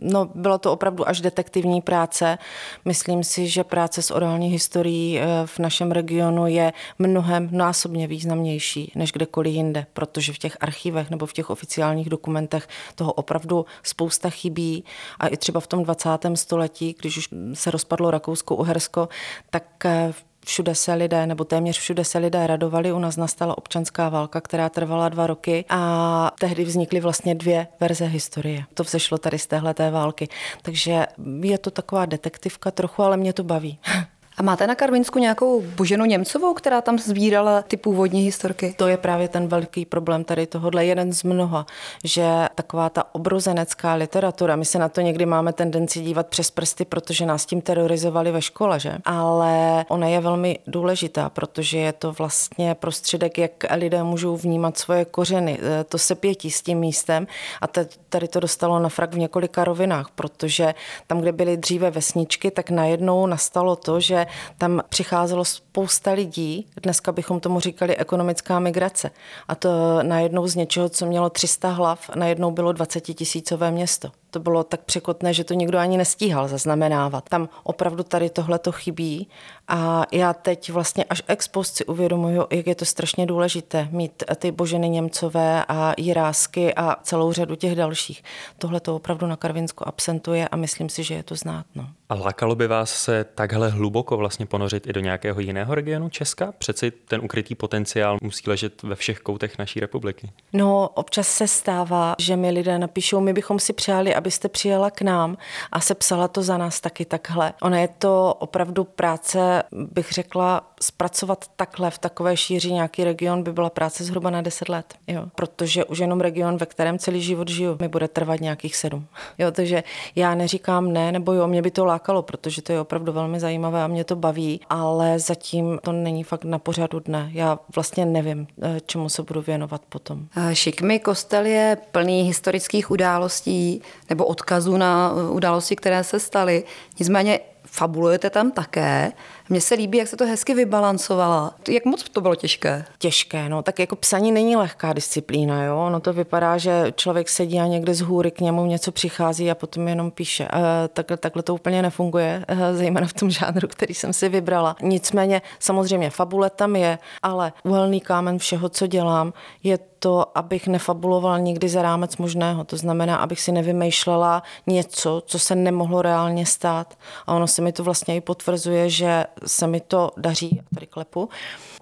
no 0.00 0.30
bylo 0.34 0.58
to 0.58 0.72
opravdu 0.72 1.08
až 1.08 1.20
detektivní 1.20 1.82
práce. 1.82 2.38
Myslím 2.84 3.24
si, 3.24 3.48
že 3.48 3.64
práce 3.64 4.02
s 4.02 4.10
orální 4.10 4.48
historií 4.48 5.18
eh, 5.18 5.26
v 5.46 5.58
našem 5.58 5.90
regionu 5.90 6.46
je 6.46 6.72
mnohem 6.98 7.48
násobně 7.52 8.06
významnější 8.06 8.92
než 8.94 9.12
kdekoliv 9.12 9.54
jinde, 9.54 9.86
protože 9.92 10.32
v 10.32 10.38
těch 10.38 10.56
archívech 10.60 11.10
nebo 11.10 11.26
v 11.26 11.32
těch 11.32 11.50
oficiálních 11.50 12.10
dokumentech 12.10 12.68
toho 12.94 13.12
opravdu 13.12 13.66
spousta 13.82 14.30
chybí 14.30 14.84
a 15.18 15.26
i 15.26 15.36
třeba 15.36 15.60
v 15.60 15.66
tom 15.66 15.84
20. 15.84 16.08
století, 16.34 16.96
když 17.00 17.18
už 17.18 17.28
se 17.54 17.70
rozpadlo 17.70 18.10
Rakousko-Uhersko, 18.10 18.73
Česko, 18.74 19.08
tak 19.50 19.84
eh, 19.84 20.12
všude 20.46 20.74
se 20.74 20.94
lidé, 20.94 21.26
nebo 21.26 21.44
téměř 21.44 21.78
všude 21.78 22.04
se 22.04 22.18
lidé 22.18 22.46
radovali. 22.46 22.92
U 22.92 22.98
nás 22.98 23.16
nastala 23.16 23.58
občanská 23.58 24.08
válka, 24.08 24.40
která 24.40 24.68
trvala 24.68 25.08
dva 25.08 25.26
roky 25.26 25.64
a 25.68 26.30
tehdy 26.40 26.64
vznikly 26.64 27.00
vlastně 27.00 27.34
dvě 27.34 27.66
verze 27.80 28.04
historie. 28.04 28.64
To 28.74 28.82
vzešlo 28.82 29.18
tady 29.18 29.38
z 29.38 29.46
téhleté 29.46 29.90
války. 29.90 30.28
Takže 30.62 31.06
je 31.40 31.58
to 31.58 31.70
taková 31.70 32.06
detektivka 32.06 32.70
trochu, 32.70 33.02
ale 33.02 33.16
mě 33.16 33.32
to 33.32 33.44
baví. 33.44 33.78
A 34.36 34.42
máte 34.42 34.66
na 34.66 34.74
Karvinsku 34.74 35.18
nějakou 35.18 35.62
Boženu 35.62 36.04
Němcovou, 36.04 36.54
která 36.54 36.80
tam 36.80 36.98
sbírala 36.98 37.62
ty 37.62 37.76
původní 37.76 38.22
historky? 38.22 38.74
To 38.78 38.88
je 38.88 38.96
právě 38.96 39.28
ten 39.28 39.48
velký 39.48 39.84
problém 39.84 40.24
tady 40.24 40.46
tohohle, 40.46 40.86
jeden 40.86 41.12
z 41.12 41.22
mnoha, 41.22 41.66
že 42.04 42.48
taková 42.54 42.90
ta 42.90 43.14
obrozenecká 43.14 43.94
literatura, 43.94 44.56
my 44.56 44.64
se 44.64 44.78
na 44.78 44.88
to 44.88 45.00
někdy 45.00 45.26
máme 45.26 45.52
tendenci 45.52 46.00
dívat 46.00 46.26
přes 46.26 46.50
prsty, 46.50 46.84
protože 46.84 47.26
nás 47.26 47.46
tím 47.46 47.60
terorizovali 47.60 48.32
ve 48.32 48.42
škole, 48.42 48.80
že? 48.80 48.98
Ale 49.04 49.84
ona 49.88 50.06
je 50.06 50.20
velmi 50.20 50.58
důležitá, 50.66 51.28
protože 51.28 51.78
je 51.78 51.92
to 51.92 52.12
vlastně 52.12 52.74
prostředek, 52.74 53.38
jak 53.38 53.52
lidé 53.74 54.02
můžou 54.02 54.36
vnímat 54.36 54.78
svoje 54.78 55.04
kořeny, 55.04 55.58
e, 55.80 55.84
to 55.84 55.98
se 55.98 56.14
pětí 56.14 56.50
s 56.50 56.62
tím 56.62 56.78
místem 56.78 57.26
a 57.60 57.66
tady 58.08 58.28
to 58.28 58.40
dostalo 58.40 58.78
na 58.78 58.88
frak 58.88 59.14
v 59.14 59.18
několika 59.18 59.64
rovinách, 59.64 60.10
protože 60.14 60.74
tam, 61.06 61.20
kde 61.20 61.32
byly 61.32 61.56
dříve 61.56 61.90
vesničky, 61.90 62.50
tak 62.50 62.70
najednou 62.70 63.26
nastalo 63.26 63.76
to, 63.76 64.00
že 64.00 64.23
tam 64.58 64.82
přicházelo 64.88 65.44
spousta 65.44 66.12
lidí, 66.12 66.66
dneska 66.82 67.12
bychom 67.12 67.40
tomu 67.40 67.60
říkali 67.60 67.96
ekonomická 67.96 68.58
migrace. 68.58 69.10
A 69.48 69.54
to 69.54 70.02
najednou 70.02 70.46
z 70.46 70.54
něčeho, 70.54 70.88
co 70.88 71.06
mělo 71.06 71.30
300 71.30 71.68
hlav, 71.68 72.10
najednou 72.14 72.50
bylo 72.50 72.72
20 72.72 73.00
tisícové 73.00 73.70
město 73.70 74.10
to 74.34 74.40
bylo 74.40 74.64
tak 74.64 74.80
překotné, 74.80 75.34
že 75.34 75.44
to 75.44 75.54
nikdo 75.54 75.78
ani 75.78 75.96
nestíhal 75.96 76.48
zaznamenávat. 76.48 77.28
Tam 77.28 77.48
opravdu 77.62 78.02
tady 78.02 78.30
tohle 78.30 78.58
to 78.58 78.72
chybí 78.72 79.28
a 79.68 80.06
já 80.12 80.32
teď 80.32 80.70
vlastně 80.70 81.04
až 81.04 81.22
ex 81.26 81.48
post 81.48 81.76
si 81.76 81.84
uvědomuju, 81.84 82.46
jak 82.50 82.66
je 82.66 82.74
to 82.74 82.84
strašně 82.84 83.26
důležité 83.26 83.88
mít 83.90 84.24
ty 84.36 84.50
Boženy 84.50 84.88
Němcové 84.88 85.64
a 85.68 85.94
Jirásky 85.98 86.74
a 86.74 86.96
celou 87.02 87.32
řadu 87.32 87.56
těch 87.56 87.74
dalších. 87.74 88.22
Tohle 88.58 88.80
to 88.80 88.96
opravdu 88.96 89.26
na 89.26 89.36
Karvinsku 89.36 89.88
absentuje 89.88 90.48
a 90.48 90.56
myslím 90.56 90.88
si, 90.88 91.02
že 91.02 91.14
je 91.14 91.22
to 91.22 91.34
znát. 91.34 91.66
No. 91.74 91.86
A 92.08 92.14
lákalo 92.14 92.54
by 92.54 92.66
vás 92.66 92.90
se 92.90 93.24
takhle 93.34 93.68
hluboko 93.68 94.16
vlastně 94.16 94.46
ponořit 94.46 94.86
i 94.86 94.92
do 94.92 95.00
nějakého 95.00 95.40
jiného 95.40 95.74
regionu 95.74 96.08
Česka? 96.08 96.52
Přeci 96.58 96.90
ten 96.90 97.20
ukrytý 97.24 97.54
potenciál 97.54 98.18
musí 98.22 98.42
ležet 98.46 98.82
ve 98.82 98.94
všech 98.94 99.20
koutech 99.20 99.58
naší 99.58 99.80
republiky. 99.80 100.30
No, 100.52 100.88
občas 100.94 101.28
se 101.28 101.48
stává, 101.48 102.14
že 102.18 102.36
mi 102.36 102.50
lidé 102.50 102.78
napíšou, 102.78 103.20
my 103.20 103.32
bychom 103.32 103.58
si 103.58 103.72
přáli, 103.72 104.14
abyste 104.24 104.48
přijela 104.48 104.90
k 104.90 105.02
nám 105.02 105.36
a 105.72 105.80
sepsala 105.80 106.28
to 106.28 106.42
za 106.42 106.58
nás 106.58 106.80
taky 106.80 107.04
takhle. 107.04 107.52
Ona 107.62 107.78
je 107.78 107.88
to 107.88 108.34
opravdu 108.38 108.84
práce, 108.84 109.62
bych 109.72 110.12
řekla, 110.12 110.60
zpracovat 110.84 111.44
takhle 111.56 111.90
v 111.90 111.98
takové 111.98 112.36
šíři 112.36 112.72
nějaký 112.72 113.04
region 113.04 113.42
by 113.42 113.52
byla 113.52 113.70
práce 113.70 114.04
zhruba 114.04 114.30
na 114.30 114.42
10 114.42 114.68
let. 114.68 114.94
Jo. 115.06 115.24
Protože 115.34 115.84
už 115.84 115.98
jenom 115.98 116.20
region, 116.20 116.56
ve 116.56 116.66
kterém 116.66 116.98
celý 116.98 117.22
život 117.22 117.48
žiju, 117.48 117.76
mi 117.80 117.88
bude 117.88 118.08
trvat 118.08 118.40
nějakých 118.40 118.76
sedm. 118.76 119.06
Jo, 119.38 119.50
takže 119.50 119.82
já 120.16 120.34
neříkám 120.34 120.92
ne, 120.92 121.12
nebo 121.12 121.32
jo, 121.32 121.46
mě 121.46 121.62
by 121.62 121.70
to 121.70 121.84
lákalo, 121.84 122.22
protože 122.22 122.62
to 122.62 122.72
je 122.72 122.80
opravdu 122.80 123.12
velmi 123.12 123.40
zajímavé 123.40 123.82
a 123.82 123.86
mě 123.86 124.04
to 124.04 124.16
baví, 124.16 124.60
ale 124.70 125.18
zatím 125.18 125.78
to 125.82 125.92
není 125.92 126.24
fakt 126.24 126.44
na 126.44 126.58
pořadu 126.58 127.00
dne. 127.00 127.30
Já 127.32 127.58
vlastně 127.74 128.06
nevím, 128.06 128.46
eh, 128.62 128.80
čemu 128.86 129.08
se 129.08 129.22
budu 129.22 129.42
věnovat 129.42 129.82
potom. 129.88 130.26
Šikmy 130.52 130.98
kostel 131.00 131.46
je 131.46 131.78
plný 131.92 132.22
historických 132.22 132.90
událostí 132.90 133.82
nebo 134.10 134.24
odkazů 134.24 134.76
na 134.76 135.12
eh, 135.16 135.30
události, 135.30 135.76
které 135.76 136.04
se 136.04 136.20
staly. 136.20 136.64
Nicméně 136.98 137.40
fabulujete 137.74 138.30
tam 138.30 138.50
také. 138.50 139.12
Mně 139.48 139.60
se 139.60 139.74
líbí, 139.74 139.98
jak 139.98 140.08
se 140.08 140.16
to 140.16 140.26
hezky 140.26 140.54
vybalancovala. 140.54 141.54
Jak 141.68 141.84
moc 141.84 142.08
to 142.08 142.20
bylo 142.20 142.34
těžké? 142.34 142.84
Těžké, 142.98 143.48
no. 143.48 143.62
Tak 143.62 143.78
jako 143.78 143.96
psaní 143.96 144.32
není 144.32 144.56
lehká 144.56 144.92
disciplína, 144.92 145.64
jo. 145.64 145.76
Ono 145.86 146.00
to 146.00 146.12
vypadá, 146.12 146.58
že 146.58 146.92
člověk 146.96 147.28
sedí 147.28 147.60
a 147.60 147.66
někde 147.66 147.94
z 147.94 148.00
hůry 148.00 148.30
k 148.30 148.40
němu 148.40 148.66
něco 148.66 148.92
přichází 148.92 149.50
a 149.50 149.54
potom 149.54 149.88
jenom 149.88 150.10
píše. 150.10 150.44
E, 150.44 150.88
takhle, 150.88 151.16
takhle 151.16 151.42
to 151.42 151.54
úplně 151.54 151.82
nefunguje, 151.82 152.44
e, 152.48 152.74
zejména 152.74 153.06
v 153.06 153.12
tom 153.12 153.30
žánru, 153.30 153.68
který 153.68 153.94
jsem 153.94 154.12
si 154.12 154.28
vybrala. 154.28 154.76
Nicméně, 154.82 155.42
samozřejmě, 155.60 156.10
fabule 156.10 156.50
tam 156.50 156.76
je, 156.76 156.98
ale 157.22 157.52
uhelný 157.62 158.00
kámen 158.00 158.38
všeho, 158.38 158.68
co 158.68 158.86
dělám, 158.86 159.32
je 159.62 159.78
to, 160.04 160.38
abych 160.38 160.66
nefabuloval 160.66 161.40
nikdy 161.40 161.68
za 161.68 161.82
rámec 161.82 162.16
možného. 162.16 162.64
To 162.64 162.76
znamená, 162.76 163.16
abych 163.16 163.40
si 163.40 163.52
nevymýšlela 163.52 164.42
něco, 164.66 165.22
co 165.26 165.38
se 165.38 165.54
nemohlo 165.54 166.02
reálně 166.02 166.46
stát. 166.46 166.94
A 167.26 167.34
ono 167.34 167.46
se 167.46 167.62
mi 167.62 167.72
to 167.72 167.84
vlastně 167.84 168.16
i 168.16 168.20
potvrzuje, 168.20 168.90
že 168.90 169.24
se 169.46 169.66
mi 169.66 169.80
to 169.80 170.10
daří, 170.16 170.62
tady 170.74 170.86
klepu, 170.86 171.28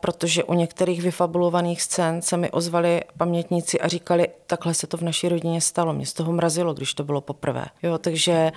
protože 0.02 0.44
u 0.44 0.54
některých 0.54 1.02
vyfabulovaných 1.02 1.82
scén 1.82 2.22
se 2.22 2.36
mi 2.36 2.50
ozvali 2.50 3.00
pamětníci 3.16 3.80
a 3.80 3.88
říkali, 3.88 4.28
takhle 4.46 4.74
se 4.74 4.86
to 4.86 4.96
v 4.96 5.02
naší 5.02 5.28
rodině 5.28 5.60
stalo. 5.60 5.92
Mě 5.92 6.06
z 6.06 6.12
toho 6.12 6.32
mrazilo, 6.32 6.74
když 6.74 6.94
to 6.94 7.04
bylo 7.04 7.20
poprvé. 7.20 7.64
Jo, 7.82 7.98
takže 7.98 8.52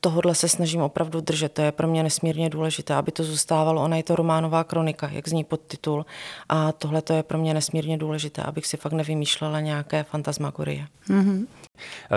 tohodle 0.00 0.34
se 0.34 0.48
snažím 0.48 0.80
opravdu 0.80 1.20
držet. 1.20 1.52
To 1.52 1.62
je 1.62 1.72
pro 1.72 1.88
mě 1.88 2.02
nesmírně 2.02 2.50
důležité, 2.50 2.94
aby 2.94 3.12
to 3.12 3.24
zůstávalo. 3.24 3.82
Ona 3.82 3.96
je 3.96 4.02
to 4.02 4.16
románová 4.16 4.64
kronika, 4.64 5.10
jak 5.12 5.28
zní 5.28 5.44
podtitul. 5.44 6.06
A 6.48 6.72
tohle 6.72 7.02
to 7.02 7.12
je 7.12 7.22
pro 7.22 7.38
mě 7.38 7.54
nesmírně 7.54 7.98
důležité, 7.98 8.42
abych 8.42 8.66
si 8.66 8.76
fakt 8.76 8.92
nevymýšlela 8.92 9.60
nějaké 9.60 10.02
fantasmagorie. 10.02 10.86
Mm-hmm. 11.08 11.46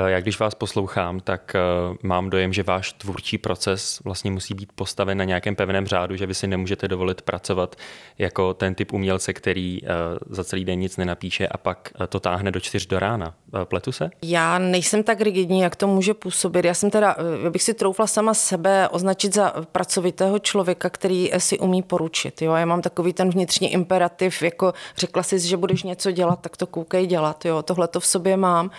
Já 0.07 0.19
když 0.19 0.39
vás 0.39 0.55
poslouchám, 0.55 1.19
tak 1.19 1.55
eh, 1.55 1.59
mám 2.03 2.29
dojem, 2.29 2.53
že 2.53 2.63
váš 2.63 2.93
tvůrčí 2.93 3.38
proces 3.38 4.00
vlastně 4.03 4.31
musí 4.31 4.53
být 4.53 4.71
postaven 4.75 5.17
na 5.17 5.23
nějakém 5.23 5.55
pevném 5.55 5.88
řádu, 5.88 6.15
že 6.15 6.25
vy 6.25 6.33
si 6.33 6.47
nemůžete 6.47 6.88
dovolit 6.88 7.21
pracovat 7.21 7.75
jako 8.17 8.53
ten 8.53 8.70
typ 8.75 8.93
umělce, 8.93 9.33
který 9.33 9.79
eh, 9.83 9.87
za 10.29 10.43
celý 10.43 10.65
den 10.65 10.79
nic 10.79 10.97
nenapíše 10.97 11.47
a 11.47 11.57
pak 11.57 11.93
to 12.09 12.19
táhne 12.19 12.51
do 12.51 12.59
čtyř 12.59 12.85
do 12.85 12.99
rána. 12.99 13.33
Pletu 13.63 13.91
se? 13.91 14.09
Já 14.21 14.57
nejsem 14.57 15.03
tak 15.03 15.21
rigidní, 15.21 15.59
jak 15.59 15.75
to 15.75 15.87
může 15.87 16.13
působit. 16.13 16.65
Já 16.65 16.73
jsem 16.73 16.89
teda, 16.89 17.15
já 17.43 17.49
bych 17.49 17.63
si 17.63 17.73
troufla 17.73 18.07
sama 18.07 18.33
sebe 18.33 18.89
označit 18.89 19.33
za 19.33 19.53
pracovitého 19.71 20.39
člověka, 20.39 20.89
který 20.89 21.31
si 21.37 21.59
umí 21.59 21.83
poručit. 21.83 22.41
Jo? 22.41 22.53
Já 22.53 22.65
mám 22.65 22.81
takový 22.81 23.13
ten 23.13 23.29
vnitřní 23.29 23.73
imperativ, 23.73 24.41
jako 24.41 24.73
řekla 24.97 25.23
jsi, 25.23 25.39
že 25.39 25.57
budeš 25.57 25.83
něco 25.83 26.11
dělat, 26.11 26.41
tak 26.41 26.57
to 26.57 26.67
koukej 26.67 27.07
dělat. 27.07 27.45
Tohle 27.65 27.87
to 27.87 27.99
v 27.99 28.05
sobě 28.05 28.37
mám. 28.37 28.71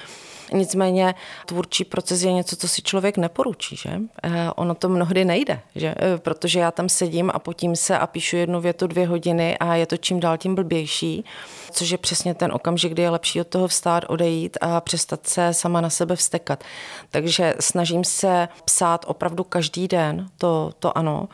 Nicméně 0.53 1.15
tvůrčí 1.47 1.85
proces 1.85 2.23
je 2.23 2.33
něco, 2.33 2.57
co 2.57 2.69
si 2.69 2.83
člověk 2.83 3.17
neporučí, 3.17 3.77
že? 3.77 3.91
Eh, 4.23 4.51
ono 4.57 4.75
to 4.75 4.89
mnohdy 4.89 5.25
nejde, 5.25 5.61
že? 5.75 5.95
Eh, 5.99 6.19
protože 6.19 6.61
já 6.61 6.71
tam 6.71 6.89
sedím 6.89 7.31
a 7.35 7.39
potím 7.39 7.77
se 7.77 7.99
a 7.99 8.07
píšu 8.07 8.37
jednu 8.37 8.61
větu 8.61 8.87
dvě 8.87 9.07
hodiny 9.07 9.59
a 9.59 9.75
je 9.75 9.87
to 9.87 9.97
čím 9.97 10.21
dál 10.21 10.39
tím 10.39 10.55
blbější, 10.55 11.25
což 11.71 11.91
je 11.91 11.99
přesně 11.99 12.35
ten 12.35 12.53
okamžik, 12.53 12.93
kdy 12.93 13.03
je 13.03 13.11
lepší 13.11 13.41
od 13.41 13.47
toho 13.47 13.69
vstát, 13.69 14.05
odejít 14.09 14.59
a 14.61 14.81
přestat 14.81 15.27
se 15.27 15.55
sama 15.55 15.81
na 15.81 15.91
sebe 15.91 16.17
vstekat. 16.17 16.65
Takže 17.11 17.55
snažím 17.61 18.05
se 18.05 18.49
psát 18.65 19.05
opravdu 19.09 19.45
každý 19.45 19.89
den, 19.89 20.27
to, 20.39 20.73
to 20.79 20.99
ano, 20.99 21.29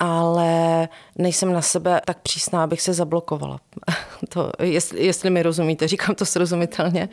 ale 0.00 0.88
nejsem 1.18 1.52
na 1.52 1.62
sebe 1.62 2.00
tak 2.04 2.18
přísná, 2.18 2.64
abych 2.64 2.80
se 2.80 2.94
zablokovala. 2.94 3.60
to, 4.28 4.52
jestli, 4.62 5.04
jestli 5.04 5.30
mi 5.30 5.42
rozumíte, 5.42 5.88
říkám 5.88 6.14
to 6.14 6.26
srozumitelně. 6.26 7.08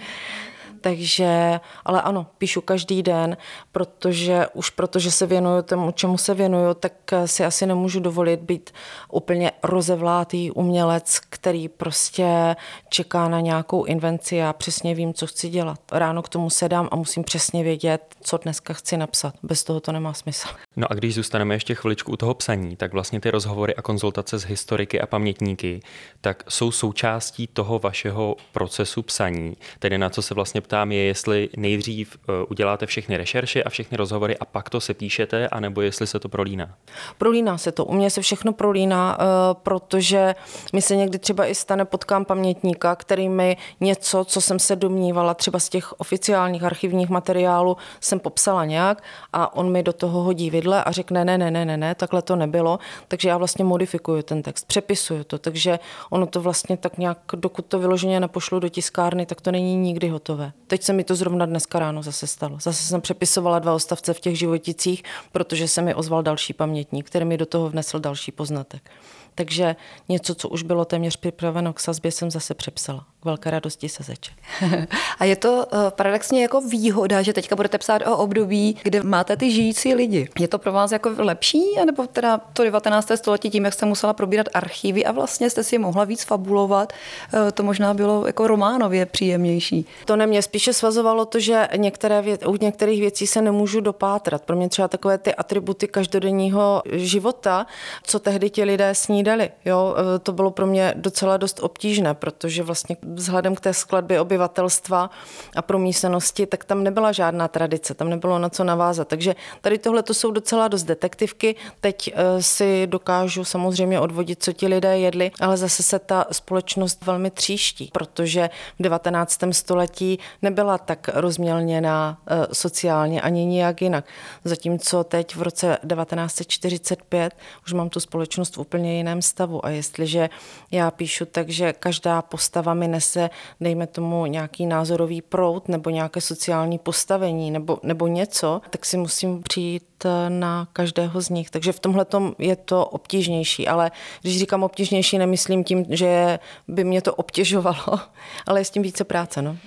Takže, 0.87 1.59
ale 1.85 2.01
ano, 2.01 2.27
píšu 2.37 2.61
každý 2.61 3.03
den, 3.03 3.37
protože 3.71 4.47
už 4.53 4.69
protože 4.69 5.11
se 5.11 5.25
věnuju 5.25 5.61
tomu, 5.61 5.91
čemu 5.91 6.17
se 6.17 6.33
věnuju, 6.33 6.73
tak 6.73 6.93
si 7.25 7.45
asi 7.45 7.65
nemůžu 7.65 7.99
dovolit 7.99 8.39
být 8.39 8.71
úplně 9.11 9.51
rozevlátý 9.63 10.51
umělec, 10.51 11.19
který 11.29 11.67
prostě 11.67 12.55
čeká 12.89 13.27
na 13.27 13.39
nějakou 13.39 13.83
invenci 13.83 14.43
a 14.43 14.53
přesně 14.53 14.95
vím, 14.95 15.13
co 15.13 15.27
chci 15.27 15.49
dělat. 15.49 15.79
Ráno 15.91 16.21
k 16.21 16.29
tomu 16.29 16.49
sedám 16.49 16.89
a 16.91 16.95
musím 16.95 17.23
přesně 17.23 17.63
vědět, 17.63 18.15
co 18.21 18.37
dneska 18.37 18.73
chci 18.73 18.97
napsat. 18.97 19.33
Bez 19.43 19.63
toho 19.63 19.79
to 19.79 19.91
nemá 19.91 20.13
smysl. 20.13 20.47
No 20.79 20.91
a 20.91 20.93
když 20.93 21.15
zůstaneme 21.15 21.55
ještě 21.55 21.75
chviličku 21.75 22.11
u 22.11 22.17
toho 22.17 22.33
psaní, 22.33 22.75
tak 22.75 22.93
vlastně 22.93 23.19
ty 23.19 23.31
rozhovory 23.31 23.75
a 23.75 23.81
konzultace 23.81 24.39
s 24.39 24.45
historiky 24.45 25.01
a 25.01 25.07
pamětníky, 25.07 25.79
tak 26.21 26.43
jsou 26.49 26.71
součástí 26.71 27.47
toho 27.47 27.79
vašeho 27.79 28.35
procesu 28.51 29.01
psaní, 29.01 29.57
tedy 29.79 29.97
na 29.97 30.09
co 30.09 30.21
se 30.21 30.33
vlastně 30.33 30.61
ptám 30.77 30.91
je, 30.91 31.03
jestli 31.03 31.49
nejdřív 31.57 32.17
eh, 32.17 32.45
uděláte 32.49 32.85
všechny 32.85 33.17
rešerše 33.17 33.63
a 33.63 33.69
všechny 33.69 33.97
rozhovory 33.97 34.37
a 34.37 34.45
pak 34.45 34.69
to 34.69 34.81
se 34.81 34.93
píšete, 34.93 35.47
anebo 35.47 35.81
jestli 35.81 36.07
se 36.07 36.19
to 36.19 36.29
prolíná. 36.29 36.69
Prolíná 37.17 37.57
se 37.57 37.71
to. 37.71 37.85
U 37.85 37.93
mě 37.93 38.09
se 38.09 38.21
všechno 38.21 38.53
prolíná, 38.53 39.17
eh, 39.19 39.25
protože 39.63 40.35
mi 40.73 40.81
se 40.81 40.95
někdy 40.95 41.19
třeba 41.19 41.45
i 41.45 41.55
stane, 41.55 41.85
potkám 41.85 42.25
pamětníka, 42.25 42.95
který 42.95 43.29
mi 43.29 43.57
něco, 43.79 44.25
co 44.25 44.41
jsem 44.41 44.59
se 44.59 44.75
domnívala 44.75 45.33
třeba 45.33 45.59
z 45.59 45.69
těch 45.69 45.99
oficiálních 45.99 46.63
archivních 46.63 47.09
materiálů, 47.09 47.77
jsem 47.99 48.19
popsala 48.19 48.65
nějak 48.65 49.03
a 49.33 49.55
on 49.55 49.71
mi 49.71 49.83
do 49.83 49.93
toho 49.93 50.23
hodí 50.23 50.49
vidle 50.49 50.83
a 50.83 50.91
řekne 50.91 51.25
ne, 51.25 51.37
ne, 51.37 51.51
ne, 51.51 51.65
ne, 51.65 51.77
ne, 51.77 51.95
takhle 51.95 52.21
to 52.21 52.35
nebylo. 52.35 52.79
Takže 53.07 53.29
já 53.29 53.37
vlastně 53.37 53.65
modifikuju 53.65 54.21
ten 54.21 54.41
text, 54.41 54.67
přepisuju 54.67 55.23
to. 55.23 55.37
Takže 55.37 55.79
ono 56.09 56.27
to 56.27 56.41
vlastně 56.41 56.77
tak 56.77 56.97
nějak, 56.97 57.17
dokud 57.35 57.65
to 57.65 57.79
vyloženě 57.79 58.19
nepošlu 58.19 58.59
do 58.59 58.69
tiskárny, 58.69 59.25
tak 59.25 59.41
to 59.41 59.51
není 59.51 59.75
nikdy 59.75 60.09
hotové. 60.09 60.51
Teď 60.67 60.83
se 60.83 60.93
mi 60.93 61.03
to 61.03 61.15
zrovna 61.15 61.45
dneska 61.45 61.79
ráno 61.79 62.03
zase 62.03 62.27
stalo. 62.27 62.57
Zase 62.61 62.83
jsem 62.83 63.01
přepisovala 63.01 63.59
dva 63.59 63.73
ostavce 63.73 64.13
v 64.13 64.19
těch 64.19 64.39
životicích, 64.39 65.03
protože 65.31 65.67
se 65.67 65.81
mi 65.81 65.95
ozval 65.95 66.23
další 66.23 66.53
pamětník, 66.53 67.07
který 67.07 67.25
mi 67.25 67.37
do 67.37 67.45
toho 67.45 67.69
vnesl 67.69 67.99
další 67.99 68.31
poznatek. 68.31 68.91
Takže 69.35 69.75
něco, 70.09 70.35
co 70.35 70.49
už 70.49 70.63
bylo 70.63 70.85
téměř 70.85 71.15
připraveno 71.17 71.73
k 71.73 71.79
sazbě, 71.79 72.11
jsem 72.11 72.31
zase 72.31 72.53
přepsala. 72.53 73.05
K 73.19 73.25
velké 73.25 73.51
radosti 73.51 73.89
se 73.89 74.03
zeče. 74.03 74.31
A 75.19 75.25
je 75.25 75.35
to 75.35 75.65
eh, 75.71 75.91
paradoxně 75.91 76.41
jako 76.41 76.61
výhoda, 76.61 77.21
že 77.21 77.33
teďka 77.33 77.55
budete 77.55 77.77
psát 77.77 78.01
o 78.07 78.17
období, 78.17 78.77
kde 78.83 79.03
máte 79.03 79.37
ty 79.37 79.51
žijící 79.51 79.93
lidi. 79.93 80.29
Je 80.39 80.47
to 80.47 80.59
pro 80.59 80.71
vás 80.71 80.91
jako 80.91 81.11
lepší, 81.17 81.63
anebo 81.81 82.07
teda 82.07 82.37
to 82.53 82.63
19. 82.63 83.11
století 83.15 83.49
tím, 83.49 83.65
jak 83.65 83.73
jste 83.73 83.85
musela 83.85 84.13
probírat 84.13 84.47
archivy 84.53 85.05
a 85.05 85.11
vlastně 85.11 85.49
jste 85.49 85.63
si 85.63 85.77
mohla 85.77 86.03
víc 86.03 86.23
fabulovat, 86.23 86.93
eh, 87.33 87.51
to 87.51 87.63
možná 87.63 87.93
bylo 87.93 88.27
jako 88.27 88.47
románově 88.47 89.05
příjemnější. 89.05 89.85
To 90.05 90.15
ne 90.15 90.27
mě 90.27 90.41
spíše 90.41 90.73
svazovalo 90.73 91.25
to, 91.25 91.39
že 91.39 91.67
některé 91.75 92.21
věc, 92.21 92.41
u 92.47 92.57
některých 92.61 92.99
věcí 92.99 93.27
se 93.27 93.41
nemůžu 93.41 93.79
dopátrat. 93.81 94.41
Pro 94.41 94.55
mě 94.55 94.69
třeba 94.69 94.87
takové 94.87 95.17
ty 95.17 95.35
atributy 95.35 95.87
každodenního 95.87 96.81
života, 96.91 97.65
co 98.03 98.19
tehdy 98.19 98.49
ti 98.49 98.63
lidé 98.63 98.95
snídali, 98.95 99.37
dali. 99.37 99.49
Jo? 99.65 99.95
E, 100.15 100.19
to 100.19 100.31
bylo 100.31 100.51
pro 100.51 100.65
mě 100.65 100.93
docela 100.95 101.37
dost 101.37 101.59
obtížné, 101.63 102.13
protože 102.13 102.63
vlastně 102.63 102.97
vzhledem 103.13 103.55
k 103.55 103.59
té 103.59 103.73
skladbě 103.73 104.21
obyvatelstva 104.21 105.09
a 105.55 105.61
promísenosti, 105.61 106.45
tak 106.45 106.63
tam 106.63 106.83
nebyla 106.83 107.11
žádná 107.11 107.47
tradice, 107.47 107.93
tam 107.93 108.09
nebylo 108.09 108.39
na 108.39 108.49
co 108.49 108.63
navázat. 108.63 109.07
Takže 109.07 109.35
tady 109.61 109.77
tohle 109.77 110.03
to 110.03 110.13
jsou 110.13 110.31
docela 110.31 110.67
dost 110.67 110.83
detektivky. 110.83 111.55
Teď 111.81 112.07
e, 112.07 112.43
si 112.43 112.87
dokážu 112.87 113.43
samozřejmě 113.43 113.99
odvodit, 113.99 114.43
co 114.43 114.53
ti 114.53 114.67
lidé 114.67 114.99
jedli, 114.99 115.31
ale 115.39 115.57
zase 115.57 115.83
se 115.83 115.99
ta 115.99 116.25
společnost 116.31 117.05
velmi 117.05 117.31
tříští, 117.31 117.89
protože 117.93 118.49
v 118.79 118.83
19. 118.83 119.39
století 119.51 120.19
nebyla 120.41 120.77
tak 120.77 121.09
rozmělněná 121.13 122.17
e, 122.27 122.55
sociálně 122.55 123.21
ani 123.21 123.45
nijak 123.45 123.81
jinak. 123.81 124.05
Zatímco 124.43 125.03
teď 125.03 125.35
v 125.35 125.41
roce 125.41 125.77
1945 125.95 127.33
už 127.65 127.73
mám 127.73 127.89
tu 127.89 127.99
společnost 127.99 128.55
v 128.55 128.59
úplně 128.59 128.97
jiném 128.97 129.21
stavu. 129.21 129.65
A 129.65 129.69
jestliže 129.69 130.29
já 130.71 130.91
píšu 130.91 131.25
tak, 131.25 131.49
že 131.49 131.73
každá 131.73 132.21
postava 132.21 132.73
mi 132.73 132.87
nese, 132.97 133.29
dejme 133.61 133.87
tomu, 133.87 134.25
nějaký 134.25 134.65
názorový 134.65 135.21
prout 135.21 135.67
nebo 135.69 135.89
nějaké 135.89 136.21
sociální 136.21 136.79
postavení 136.79 137.51
nebo, 137.51 137.77
nebo 137.83 138.07
něco, 138.07 138.61
tak 138.69 138.85
si 138.85 138.97
musím 138.97 139.43
přijít 139.43 140.05
eh, 140.05 140.29
na 140.29 140.67
každého 140.73 141.21
z 141.21 141.29
nich. 141.29 141.49
Takže 141.49 141.71
v 141.71 141.79
tomhle 141.79 142.05
je 142.39 142.55
to 142.55 142.85
obtížnější. 142.85 143.67
Ale 143.67 143.91
když 144.21 144.39
říkám 144.39 144.63
obtížnější, 144.63 145.17
nemyslím 145.17 145.63
tím, 145.63 145.85
že 145.89 146.39
by 146.67 146.83
mě 146.83 147.01
to 147.01 147.15
obtěžovalo, 147.15 147.99
ale 148.47 148.59
je 148.59 148.65
s 148.65 148.69
tím 148.69 148.83
více 148.83 149.03
práce. 149.03 149.41
No. 149.41 149.57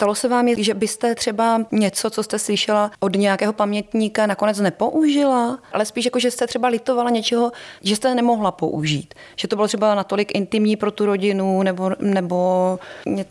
Stalo 0.00 0.14
se 0.14 0.28
vám, 0.28 0.48
že 0.56 0.74
byste 0.74 1.14
třeba 1.14 1.60
něco, 1.72 2.10
co 2.10 2.22
jste 2.22 2.38
slyšela 2.38 2.90
od 3.00 3.16
nějakého 3.16 3.52
pamětníka, 3.52 4.26
nakonec 4.26 4.60
nepoužila, 4.60 5.58
ale 5.72 5.84
spíš 5.84 6.04
jako, 6.04 6.18
že 6.18 6.30
jste 6.30 6.46
třeba 6.46 6.68
litovala 6.68 7.10
něčeho, 7.10 7.52
že 7.82 7.96
jste 7.96 8.14
nemohla 8.14 8.50
použít. 8.50 9.14
Že 9.36 9.48
to 9.48 9.56
bylo 9.56 9.68
třeba 9.68 9.94
natolik 9.94 10.34
intimní 10.34 10.76
pro 10.76 10.90
tu 10.90 11.06
rodinu 11.06 11.62
nebo, 11.62 11.90
nebo 11.98 12.78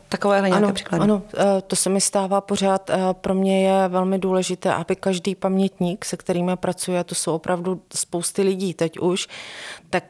takovéhle 0.09 0.49
nějaké 0.49 0.65
ano, 0.65 0.73
příklady. 0.73 1.03
Ano, 1.03 1.21
eh, 1.37 1.61
to 1.67 1.75
se 1.75 1.89
mi 1.89 2.01
stává 2.01 2.41
pořád. 2.41 2.89
Eh, 2.89 2.97
pro 3.13 3.33
mě 3.33 3.67
je 3.67 3.87
velmi 3.87 4.19
důležité, 4.19 4.73
aby 4.73 4.95
každý 4.95 5.35
pamětník, 5.35 6.05
se 6.05 6.17
kterými 6.17 6.51
pracuje, 6.55 7.03
to 7.03 7.15
jsou 7.15 7.33
opravdu 7.33 7.81
spousty 7.93 8.41
lidí 8.41 8.73
teď 8.73 8.99
už, 8.99 9.27
tak 9.89 10.03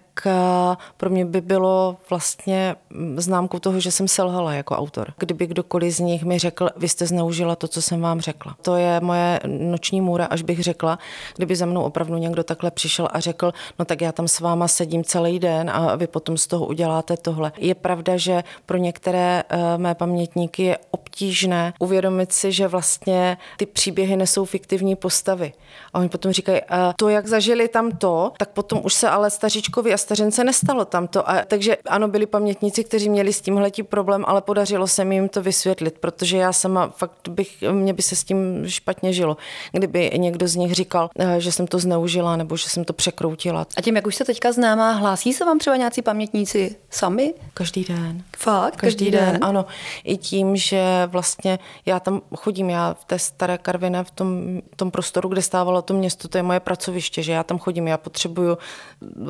pro 0.98 1.10
mě 1.10 1.26
by 1.26 1.42
bylo 1.42 1.98
vlastně 2.10 2.76
mm, 2.90 3.20
známkou 3.20 3.60
toho, 3.60 3.80
že 3.80 3.92
jsem 3.92 4.08
selhala 4.08 4.54
jako 4.54 4.76
autor. 4.76 5.14
Kdyby 5.18 5.48
kdokoliv 5.48 5.96
z 5.96 6.00
nich 6.00 6.24
mi 6.24 6.40
řekl, 6.40 6.70
vy 6.78 6.90
jste 6.90 7.06
zneužila 7.06 7.56
to, 7.56 7.68
co 7.68 7.82
jsem 7.82 8.02
vám 8.02 8.22
řekla. 8.22 8.56
To 8.62 8.76
je 8.76 9.00
moje 9.00 9.40
noční 9.48 10.02
můra, 10.02 10.26
až 10.26 10.42
bych 10.42 10.64
řekla, 10.64 11.00
kdyby 11.36 11.56
za 11.56 11.66
mnou 11.66 11.84
opravdu 11.84 12.18
někdo 12.18 12.44
takhle 12.44 12.72
přišel 12.72 13.08
a 13.12 13.20
řekl, 13.20 13.52
no 13.80 13.86
tak 13.86 14.02
já 14.02 14.12
tam 14.12 14.28
s 14.28 14.40
váma 14.40 14.68
sedím 14.68 15.04
celý 15.04 15.40
den 15.40 15.70
a 15.70 15.96
vy 15.96 16.08
potom 16.08 16.38
z 16.38 16.48
toho 16.48 16.66
uděláte 16.66 17.18
tohle. 17.18 17.52
Je 17.58 17.76
pravda, 17.76 18.18
že 18.18 18.44
pro 18.66 18.78
některé 18.78 19.44
eh, 19.50 19.78
mé 19.78 19.96
pamětníky 19.96 20.64
je 20.64 20.78
obtížné 20.92 21.74
uvědomit 21.80 22.34
si, 22.34 22.52
že 22.52 22.68
vlastně 22.68 23.38
ty 23.58 23.66
příběhy 23.66 24.18
nesou 24.18 24.46
fiktivní 24.46 24.96
postavy. 24.96 25.54
A 25.94 26.00
oni 26.00 26.10
potom 26.10 26.32
říkají, 26.32 26.62
to, 26.96 27.10
jak 27.10 27.28
zažili 27.28 27.68
tam 27.68 27.92
to, 27.92 28.32
tak 28.38 28.50
potom 28.50 28.82
už 28.84 28.94
se 28.94 29.10
ale 29.10 29.30
staříčkovi 29.30 29.94
a 29.94 29.98
stařence 30.10 30.44
nestalo 30.44 30.86
tamto. 30.86 31.30
A, 31.30 31.46
takže 31.46 31.78
ano, 31.86 32.08
byli 32.08 32.25
pamětníci, 32.25 32.84
kteří 32.84 33.10
měli 33.10 33.34
s 33.34 33.42
tímhletí 33.42 33.84
problém, 33.84 34.24
ale 34.28 34.42
podařilo 34.42 34.88
se 34.88 35.06
mi 35.06 35.16
jim 35.16 35.30
to 35.30 35.42
vysvětlit, 35.42 35.98
protože 36.00 36.38
já 36.38 36.54
sama 36.54 36.89
fakt 36.89 37.30
bych, 37.30 37.63
mě 37.72 37.94
by 37.94 38.01
se 38.01 38.16
s 38.16 38.24
tím 38.24 38.63
špatně 38.68 39.13
žilo, 39.13 39.38
kdyby 39.72 40.12
někdo 40.18 40.48
z 40.48 40.56
nich 40.56 40.74
říkal, 40.74 41.10
eh, 41.20 41.36
že 41.38 41.51
jsem 41.51 41.68
to 41.68 41.80
zneužila 41.80 42.36
nebo 42.36 42.58
že 42.58 42.70
jsem 42.70 42.86
to 42.86 42.94
překroutila. 42.94 43.66
A 43.78 43.82
tím, 43.82 43.96
jak 43.96 44.08
už 44.08 44.16
se 44.16 44.25
teďka 44.25 44.51
známá, 44.51 44.92
hlásí 44.92 45.34
se 45.34 45.46
vám 45.46 45.60
třeba 45.60 45.75
nějací 45.75 46.01
pamětníci 46.01 46.75
sami? 46.89 47.34
Každý 47.54 47.84
den. 47.84 48.24
Fakt? 48.38 48.75
Každý, 48.75 49.06
každý 49.06 49.12
den? 49.12 49.32
den, 49.32 49.38
ano. 49.42 49.66
I 50.04 50.18
tím, 50.18 50.56
že 50.56 50.84
vlastně 51.06 51.60
já 51.86 52.00
tam 52.00 52.22
chodím, 52.36 52.70
já 52.70 52.94
v 52.94 53.06
té 53.06 53.20
staré 53.20 53.58
Karviné, 53.58 54.04
v 54.04 54.12
tom, 54.12 54.62
tom 54.75 54.92
prostoru, 54.92 55.30
kde 55.30 55.42
stávalo 55.42 55.82
to 55.82 55.94
město, 55.94 56.28
to 56.28 56.38
je 56.38 56.44
moje 56.44 56.60
pracoviště, 56.60 57.24
že 57.24 57.32
já 57.32 57.44
tam 57.44 57.58
chodím, 57.60 57.88
já 57.88 57.98
potřebuju 57.98 58.58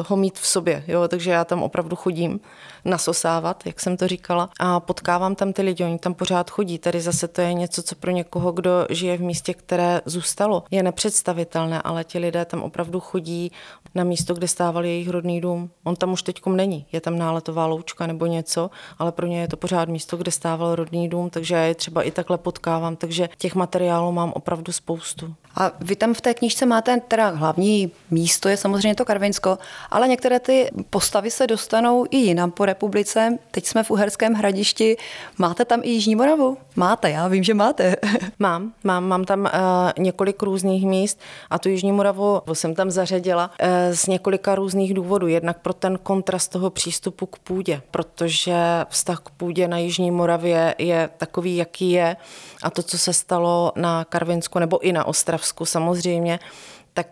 ho 0.07 0.15
mít 0.17 0.39
v 0.39 0.47
sobě 0.47 0.68
sobě, 0.69 0.83
jo, 0.87 1.07
takže 1.07 1.31
já 1.31 1.45
tam 1.45 1.63
opravdu 1.63 1.95
chodím 1.95 2.39
nasosávat, 2.85 3.65
jak 3.65 3.79
jsem 3.79 3.97
to 3.97 4.07
říkala, 4.07 4.49
a 4.59 4.79
potkávám 4.79 5.35
tam 5.35 5.53
ty 5.53 5.61
lidi, 5.61 5.83
oni 5.83 5.99
tam 5.99 6.13
pořád 6.13 6.51
chodí. 6.51 6.77
Tady 6.77 7.01
zase 7.01 7.27
to 7.27 7.41
je 7.41 7.53
něco, 7.53 7.83
co 7.83 7.95
pro 7.95 8.11
někoho, 8.11 8.51
kdo 8.51 8.71
žije 8.89 9.17
v 9.17 9.21
místě, 9.21 9.53
které 9.53 10.01
zůstalo, 10.05 10.63
je 10.71 10.83
nepředstavitelné, 10.83 11.81
ale 11.81 12.03
ti 12.03 12.19
lidé 12.19 12.45
tam 12.45 12.63
opravdu 12.63 12.99
chodí 12.99 13.51
na 13.95 14.03
místo, 14.03 14.33
kde 14.33 14.47
stával 14.47 14.85
jejich 14.85 15.09
rodný 15.09 15.41
dům. 15.41 15.69
On 15.83 15.95
tam 15.95 16.11
už 16.11 16.23
teďkom 16.23 16.55
není, 16.55 16.85
je 16.91 17.01
tam 17.01 17.17
náletová 17.17 17.65
loučka 17.65 18.07
nebo 18.07 18.25
něco, 18.25 18.69
ale 18.99 19.11
pro 19.11 19.25
ně 19.25 19.41
je 19.41 19.47
to 19.47 19.57
pořád 19.57 19.89
místo, 19.89 20.17
kde 20.17 20.31
stával 20.31 20.75
rodný 20.75 21.09
dům, 21.09 21.29
takže 21.29 21.55
já 21.55 21.61
je 21.61 21.75
třeba 21.75 22.03
i 22.03 22.11
takhle 22.11 22.37
potkávám, 22.37 22.95
takže 22.95 23.29
těch 23.37 23.55
materiálů 23.55 24.11
mám 24.11 24.31
opravdu 24.31 24.71
spoustu. 24.71 25.35
A 25.55 25.71
vy 25.79 25.95
tam 25.95 26.13
v 26.13 26.21
té 26.21 26.33
knížce 26.33 26.65
máte 26.65 27.01
teda 27.07 27.29
hlavní 27.29 27.91
místo, 28.11 28.49
je 28.49 28.57
samozřejmě 28.57 28.95
to 28.95 29.05
Karvinsko, 29.05 29.57
ale 29.89 30.07
některé 30.07 30.39
ty 30.49 30.69
postavy 30.89 31.31
se 31.31 31.47
dostanou 31.47 32.05
i 32.09 32.17
jinam 32.17 32.51
po 32.51 32.65
republice. 32.65 33.37
Teď 33.51 33.65
jsme 33.65 33.83
v 33.83 33.91
Uherském 33.91 34.33
hradišti. 34.33 34.97
Máte 35.37 35.65
tam 35.65 35.79
i 35.83 35.89
Jižní 35.89 36.15
Moravu? 36.15 36.57
Máte, 36.75 37.09
já 37.09 37.27
vím, 37.27 37.43
že 37.43 37.53
máte. 37.53 37.95
mám, 38.39 38.73
mám, 38.83 39.07
mám 39.07 39.25
tam 39.25 39.39
uh, 39.39 39.49
několik 39.97 40.43
různých 40.43 40.85
míst 40.85 41.19
a 41.49 41.59
tu 41.59 41.69
Jižní 41.69 41.91
Moravu 41.91 42.41
jsem 42.53 42.75
tam 42.75 42.91
zařadila 42.91 43.51
uh, 43.61 43.67
z 43.95 44.07
několika 44.07 44.55
různých 44.55 44.93
důvodů. 44.93 45.27
Jednak 45.27 45.59
pro 45.59 45.73
ten 45.73 45.97
kontrast 46.03 46.51
toho 46.51 46.69
přístupu 46.69 47.25
k 47.25 47.39
půdě, 47.39 47.81
protože 47.91 48.55
vztah 48.89 49.19
k 49.19 49.29
půdě 49.29 49.67
na 49.67 49.77
Jižní 49.77 50.11
Moravě 50.11 50.75
je 50.77 51.09
takový, 51.17 51.55
jaký 51.57 51.91
je 51.91 52.15
a 52.63 52.69
to, 52.69 52.83
co 52.83 52.97
se 52.97 53.13
stalo 53.13 53.71
na 53.75 54.05
Karvinsku 54.05 54.59
nebo 54.59 54.79
i 54.79 54.93
na 54.93 55.05
Ostravsku 55.05 55.65
samozřejmě, 55.65 56.39
tak 56.93 57.07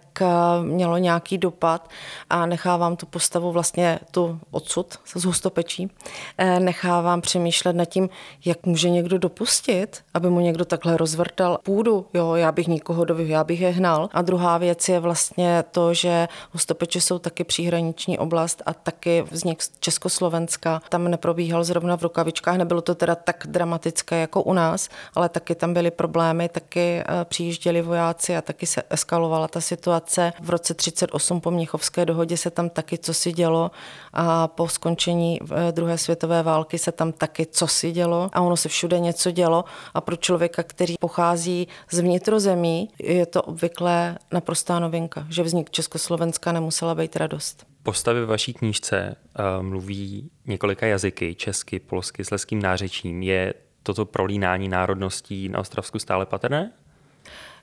mělo 0.61 0.97
nějaký 0.97 1.37
dopad 1.37 1.89
a 2.29 2.45
nechávám 2.45 2.95
tu 2.95 3.05
postavu 3.05 3.51
vlastně 3.51 3.99
tu 4.11 4.39
odsud 4.51 4.99
z 5.05 5.25
hustopečí, 5.25 5.91
eh, 6.37 6.59
nechávám 6.59 7.21
přemýšlet 7.21 7.75
nad 7.75 7.85
tím, 7.85 8.09
jak 8.45 8.65
může 8.65 8.89
někdo 8.89 9.17
dopustit, 9.17 10.03
aby 10.13 10.29
mu 10.29 10.39
někdo 10.39 10.65
takhle 10.65 10.97
rozvrtal 10.97 11.59
půdu. 11.63 12.05
Jo, 12.13 12.35
já 12.35 12.51
bych 12.51 12.67
nikoho 12.67 13.05
dovyhl, 13.05 13.31
já 13.31 13.43
bych 13.43 13.61
je 13.61 13.69
hnal. 13.69 14.09
A 14.13 14.21
druhá 14.21 14.57
věc 14.57 14.89
je 14.89 14.99
vlastně 14.99 15.63
to, 15.71 15.93
že 15.93 16.27
hustopeče 16.51 17.01
jsou 17.01 17.19
taky 17.19 17.43
příhraniční 17.43 18.19
oblast 18.19 18.61
a 18.65 18.73
taky 18.73 19.23
vznik 19.31 19.63
Československa. 19.79 20.81
Tam 20.89 21.07
neprobíhal 21.07 21.63
zrovna 21.63 21.97
v 21.97 22.03
rukavičkách, 22.03 22.57
nebylo 22.57 22.81
to 22.81 22.95
teda 22.95 23.15
tak 23.15 23.43
dramatické 23.47 24.19
jako 24.19 24.43
u 24.43 24.53
nás, 24.53 24.89
ale 25.15 25.29
taky 25.29 25.55
tam 25.55 25.73
byly 25.73 25.91
problémy, 25.91 26.49
taky 26.49 26.99
eh, 26.99 27.25
přijížděli 27.25 27.81
vojáci 27.81 28.37
a 28.37 28.41
taky 28.41 28.65
se 28.65 28.83
eskalovala 28.89 29.47
ta 29.47 29.61
situace 29.61 30.06
situace. 30.07 30.33
V 30.41 30.49
roce 30.49 30.73
38 30.73 31.41
po 31.41 31.51
Mnichovské 31.51 32.05
dohodě 32.05 32.37
se 32.37 32.51
tam 32.51 32.69
taky 32.69 32.97
co 32.97 33.13
si 33.13 33.31
dělo 33.31 33.71
a 34.13 34.47
po 34.47 34.67
skončení 34.67 35.39
eh, 35.41 35.71
druhé 35.71 35.97
světové 35.97 36.43
války 36.43 36.77
se 36.77 36.91
tam 36.91 37.11
taky 37.11 37.45
co 37.45 37.67
si 37.67 37.91
dělo 37.91 38.29
a 38.33 38.41
ono 38.41 38.57
se 38.57 38.69
všude 38.69 38.99
něco 38.99 39.31
dělo 39.31 39.65
a 39.93 40.01
pro 40.01 40.15
člověka, 40.15 40.63
který 40.63 40.95
pochází 40.99 41.67
z 41.91 41.99
vnitrozemí, 41.99 42.89
je 42.99 43.25
to 43.25 43.41
obvykle 43.41 44.17
naprostá 44.31 44.79
novinka, 44.79 45.27
že 45.29 45.43
vznik 45.43 45.69
Československa 45.69 46.51
nemusela 46.51 46.95
být 46.95 47.15
radost. 47.15 47.65
Postavy 47.83 48.19
ve 48.19 48.25
vaší 48.25 48.53
knížce 48.53 49.15
uh, 49.15 49.65
mluví 49.65 50.29
několika 50.45 50.85
jazyky, 50.85 51.35
česky, 51.35 51.79
polsky, 51.79 52.25
sleským 52.25 52.61
nářečím. 52.61 53.23
Je 53.23 53.53
toto 53.83 54.05
prolínání 54.05 54.69
národností 54.69 55.49
na 55.49 55.59
Ostravsku 55.59 55.99
stále 55.99 56.25
patrné? 56.25 56.71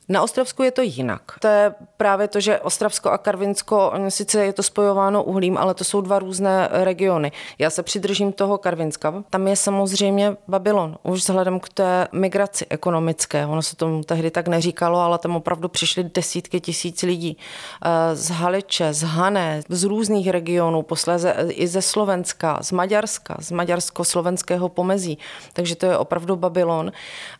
Na 0.09 0.21
Ostravsku 0.21 0.63
je 0.63 0.71
to 0.71 0.81
jinak. 0.81 1.21
To 1.39 1.47
je 1.47 1.73
právě 1.97 2.27
to, 2.27 2.39
že 2.39 2.59
Ostravsko 2.59 3.09
a 3.09 3.17
Karvinsko, 3.17 3.93
sice 4.09 4.45
je 4.45 4.53
to 4.53 4.63
spojováno 4.63 5.23
uhlím, 5.23 5.57
ale 5.57 5.73
to 5.73 5.83
jsou 5.83 6.01
dva 6.01 6.19
různé 6.19 6.69
regiony. 6.71 7.31
Já 7.59 7.69
se 7.69 7.83
přidržím 7.83 8.33
toho 8.33 8.57
Karvinska. 8.57 9.23
Tam 9.29 9.47
je 9.47 9.55
samozřejmě 9.55 10.37
Babylon, 10.47 10.97
už 11.03 11.19
vzhledem 11.19 11.59
k 11.59 11.69
té 11.69 12.07
migraci 12.11 12.65
ekonomické. 12.69 13.45
Ono 13.45 13.61
se 13.61 13.75
tomu 13.75 14.03
tehdy 14.03 14.31
tak 14.31 14.47
neříkalo, 14.47 14.99
ale 14.99 15.17
tam 15.17 15.35
opravdu 15.35 15.69
přišly 15.69 16.03
desítky 16.03 16.59
tisíc 16.59 17.01
lidí. 17.01 17.37
Eh, 17.85 18.15
z 18.15 18.29
Haliče, 18.29 18.93
z 18.93 19.03
Hané, 19.03 19.61
z 19.69 19.83
různých 19.83 20.29
regionů, 20.29 20.81
posléze 20.81 21.35
i 21.49 21.67
ze 21.67 21.81
Slovenska, 21.81 22.59
z 22.61 22.71
Maďarska, 22.71 23.37
z 23.39 23.51
maďarsko-slovenského 23.51 24.69
pomezí. 24.69 25.17
Takže 25.53 25.75
to 25.75 25.85
je 25.85 25.97
opravdu 25.97 26.35
Babylon 26.35 26.91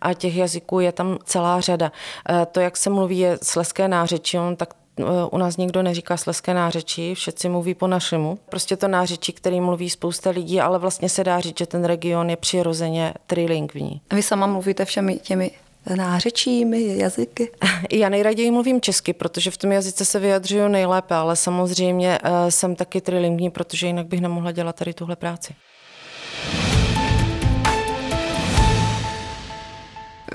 a 0.01 0.13
těch 0.13 0.35
jazyků 0.35 0.79
je 0.79 0.91
tam 0.91 1.17
celá 1.25 1.61
řada 1.61 1.91
eh, 2.29 2.45
to, 2.55 2.61
jak 2.61 2.77
se 2.77 2.89
mluví, 2.89 3.19
je 3.19 3.39
sleské 3.43 3.87
nářečí, 3.87 4.39
on 4.39 4.55
tak 4.55 4.73
eh, 4.99 5.03
u 5.31 5.37
nás 5.37 5.57
nikdo 5.57 5.83
neříká 5.83 6.17
sleské 6.17 6.53
nářečí, 6.53 7.15
všetci 7.15 7.49
mluví 7.49 7.73
po 7.73 7.87
našemu. 7.87 8.39
Prostě 8.49 8.77
to 8.77 8.87
nářečí, 8.87 9.33
který 9.33 9.61
mluví 9.61 9.89
spousta 9.89 10.29
lidí, 10.29 10.61
ale 10.61 10.79
vlastně 10.79 11.09
se 11.09 11.23
dá 11.23 11.39
říct, 11.39 11.57
že 11.57 11.65
ten 11.65 11.85
region 11.85 12.29
je 12.29 12.37
přirozeně 12.37 13.13
trilingvní. 13.27 14.01
A 14.09 14.15
vy 14.15 14.23
sama 14.23 14.47
mluvíte 14.47 14.85
všemi 14.85 15.15
těmi 15.15 15.51
nářečími, 15.95 16.97
jazyky? 16.97 17.51
Já 17.91 18.09
nejraději 18.09 18.51
mluvím 18.51 18.81
česky, 18.81 19.13
protože 19.13 19.51
v 19.51 19.57
tom 19.57 19.71
jazyce 19.71 20.05
se 20.05 20.19
vyjadřuju 20.19 20.67
nejlépe, 20.67 21.15
ale 21.15 21.35
samozřejmě 21.35 22.19
eh, 22.23 22.51
jsem 22.51 22.75
taky 22.75 23.01
trilingvní, 23.01 23.49
protože 23.49 23.87
jinak 23.87 24.07
bych 24.07 24.21
nemohla 24.21 24.51
dělat 24.51 24.75
tady 24.75 24.93
tuhle 24.93 25.15
práci. 25.15 25.55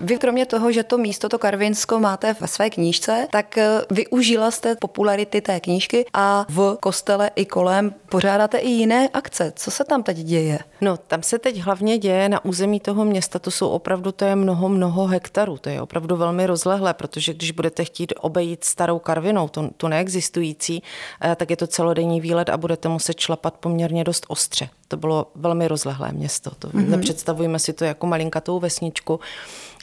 Vy 0.01 0.19
kromě 0.19 0.47
toho, 0.47 0.73
že 0.73 0.83
to 0.83 0.99
místo, 0.99 1.29
to 1.29 1.39
Karvinsko 1.39 2.01
máte 2.01 2.37
ve 2.41 2.49
své 2.49 2.71
knížce, 2.71 3.29
tak 3.33 3.59
eh, 3.59 3.81
využila 3.91 4.51
jste 4.51 4.77
popularity 4.77 5.41
té 5.41 5.61
knížky 5.61 6.07
a 6.13 6.47
v 6.49 6.77
kostele 6.81 7.31
i 7.37 7.45
kolem 7.45 7.95
pořádáte 8.09 8.59
i 8.59 8.69
jiné 8.69 9.09
akce. 9.09 9.53
Co 9.57 9.71
se 9.71 9.85
tam 9.85 10.03
teď 10.03 10.17
děje? 10.17 10.59
No, 10.81 10.97
tam 10.97 11.23
se 11.23 11.39
teď 11.39 11.59
hlavně 11.59 11.99
děje 11.99 12.29
na 12.29 12.45
území 12.45 12.81
toho 12.81 13.05
města, 13.05 13.39
to 13.39 13.51
jsou 13.51 13.69
opravdu, 13.69 14.13
to 14.13 14.25
je 14.25 14.37
mnoho, 14.37 14.69
mnoho 14.69 15.07
hektarů, 15.07 15.59
to 15.59 15.69
je 15.69 15.83
opravdu 15.83 16.17
velmi 16.17 16.47
rozlehlé, 16.47 16.95
protože 16.95 17.35
když 17.35 17.51
budete 17.51 17.85
chtít 17.85 18.13
obejít 18.21 18.65
starou 18.65 18.99
Karvinou, 18.99 19.49
tu, 19.49 19.71
tu 19.77 19.89
neexistující, 19.89 20.83
eh, 21.25 21.37
tak 21.37 21.51
je 21.51 21.57
to 21.57 21.67
celodenní 21.67 22.21
výlet 22.21 22.49
a 22.49 22.57
budete 22.57 22.89
muset 22.89 23.21
šlapat 23.21 23.55
poměrně 23.55 24.05
dost 24.05 24.25
ostře. 24.29 24.69
To 24.89 24.97
bylo 24.97 25.27
velmi 25.35 25.69
rozlehlé 25.69 26.13
město. 26.13 26.51
To 26.59 26.69
mm-hmm. 26.69 26.89
Nepředstavujeme 26.89 27.59
si 27.59 27.73
to 27.73 27.85
jako 27.85 28.07
malinkatou 28.07 28.61
vesničku. 28.61 29.21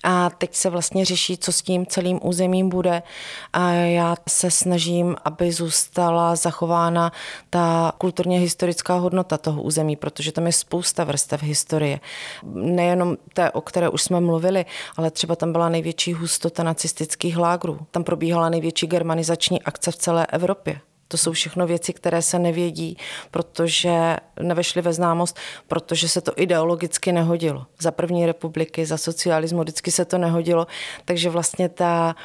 A 0.03 0.29
teď 0.29 0.55
se 0.55 0.69
vlastně 0.69 1.05
řeší, 1.05 1.37
co 1.37 1.51
s 1.51 1.61
tím 1.61 1.85
celým 1.85 2.19
územím 2.23 2.69
bude. 2.69 3.03
A 3.53 3.71
já 3.71 4.15
se 4.29 4.51
snažím, 4.51 5.15
aby 5.25 5.51
zůstala 5.51 6.35
zachována 6.35 7.11
ta 7.49 7.91
kulturně 7.97 8.39
historická 8.39 8.93
hodnota 8.95 9.37
toho 9.37 9.61
území, 9.61 9.95
protože 9.95 10.31
tam 10.31 10.45
je 10.45 10.51
spousta 10.51 11.03
vrstev 11.03 11.43
historie. 11.43 11.99
Nejenom 12.53 13.17
té, 13.33 13.51
o 13.51 13.61
které 13.61 13.89
už 13.89 14.01
jsme 14.01 14.19
mluvili, 14.19 14.65
ale 14.97 15.11
třeba 15.11 15.35
tam 15.35 15.51
byla 15.51 15.69
největší 15.69 16.13
hustota 16.13 16.63
nacistických 16.63 17.37
lágrů. 17.37 17.79
Tam 17.91 18.03
probíhala 18.03 18.49
největší 18.49 18.87
germanizační 18.87 19.61
akce 19.61 19.91
v 19.91 19.95
celé 19.95 20.25
Evropě. 20.25 20.79
To 21.07 21.17
jsou 21.17 21.31
všechno 21.31 21.67
věci, 21.67 21.93
které 21.93 22.21
se 22.21 22.39
nevědí, 22.39 22.97
protože 23.31 24.17
nevešly 24.41 24.81
ve 24.81 24.93
známost, 24.93 25.37
protože 25.67 26.09
se 26.09 26.21
to 26.21 26.31
ideologicky 26.35 27.11
nehodilo. 27.11 27.65
Za 27.79 27.91
první 27.91 28.25
republiky, 28.25 28.85
za 28.85 28.97
socialismu 28.97 29.61
vždycky 29.61 29.91
se 29.91 30.05
to 30.05 30.17
nehodilo, 30.17 30.67
takže 31.05 31.29
vlastně 31.29 31.69
ta 31.69 32.15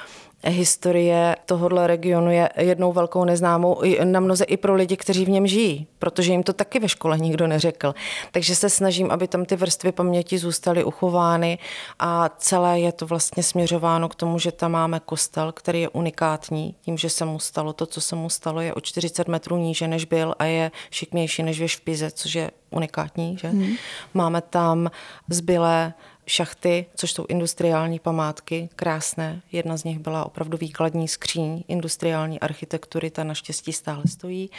historie 0.51 1.37
tohohle 1.47 1.87
regionu 1.87 2.31
je 2.31 2.49
jednou 2.59 2.93
velkou 2.93 3.25
neznámou 3.25 3.81
na 4.05 4.21
mnoze 4.21 4.45
i 4.45 4.57
pro 4.57 4.75
lidi, 4.75 4.97
kteří 4.97 5.25
v 5.25 5.29
něm 5.29 5.47
žijí, 5.47 5.87
protože 5.99 6.33
jim 6.33 6.43
to 6.43 6.53
taky 6.53 6.79
ve 6.79 6.89
škole 6.89 7.19
nikdo 7.19 7.47
neřekl. 7.47 7.95
Takže 8.33 8.57
se 8.57 8.71
snažím, 8.71 9.11
aby 9.11 9.29
tam 9.29 9.45
ty 9.45 9.57
vrstvy 9.57 9.93
paměti 9.93 10.39
zůstaly 10.39 10.85
uchovány 10.85 11.59
a 11.99 12.29
celé 12.39 12.81
je 12.81 12.93
to 12.93 13.07
vlastně 13.07 13.43
směřováno 13.43 14.09
k 14.09 14.15
tomu, 14.15 14.39
že 14.39 14.53
tam 14.53 14.73
máme 14.73 15.01
kostel, 15.01 15.53
který 15.53 15.81
je 15.81 15.89
unikátní, 15.89 16.75
tím, 16.81 16.99
že 16.99 17.11
se 17.11 17.25
mu 17.25 17.39
stalo 17.39 17.73
to, 17.73 17.87
co 17.87 18.01
se 18.01 18.17
mu 18.17 18.31
stalo, 18.31 18.61
je 18.61 18.75
o 18.75 18.81
40 18.81 19.29
metrů 19.29 19.57
níže, 19.57 19.89
než 19.89 20.05
byl 20.05 20.35
a 20.39 20.45
je 20.45 20.71
šikmější 20.91 21.43
než 21.43 21.59
věž 21.59 21.77
v 21.77 21.81
Pize, 21.81 22.11
což 22.11 22.35
je 22.35 22.51
unikátní. 22.71 23.39
Že? 23.41 23.49
Hmm. 23.49 23.75
Máme 24.15 24.41
tam 24.41 24.91
zbylé 25.29 25.95
šachty, 26.27 26.87
což 26.95 27.13
jsou 27.13 27.27
industriální 27.29 27.99
památky, 27.99 28.69
krásné. 28.77 29.43
Jedna 29.53 29.77
z 29.77 29.85
nich 29.85 29.99
byla 29.99 30.27
opravdu 30.27 30.59
výkladní 30.59 31.09
skříň 31.09 31.65
industriální 31.69 32.41
architektury, 32.41 33.11
ta 33.11 33.25
naštěstí 33.25 33.73
stále 33.73 34.03
stojí. 34.07 34.51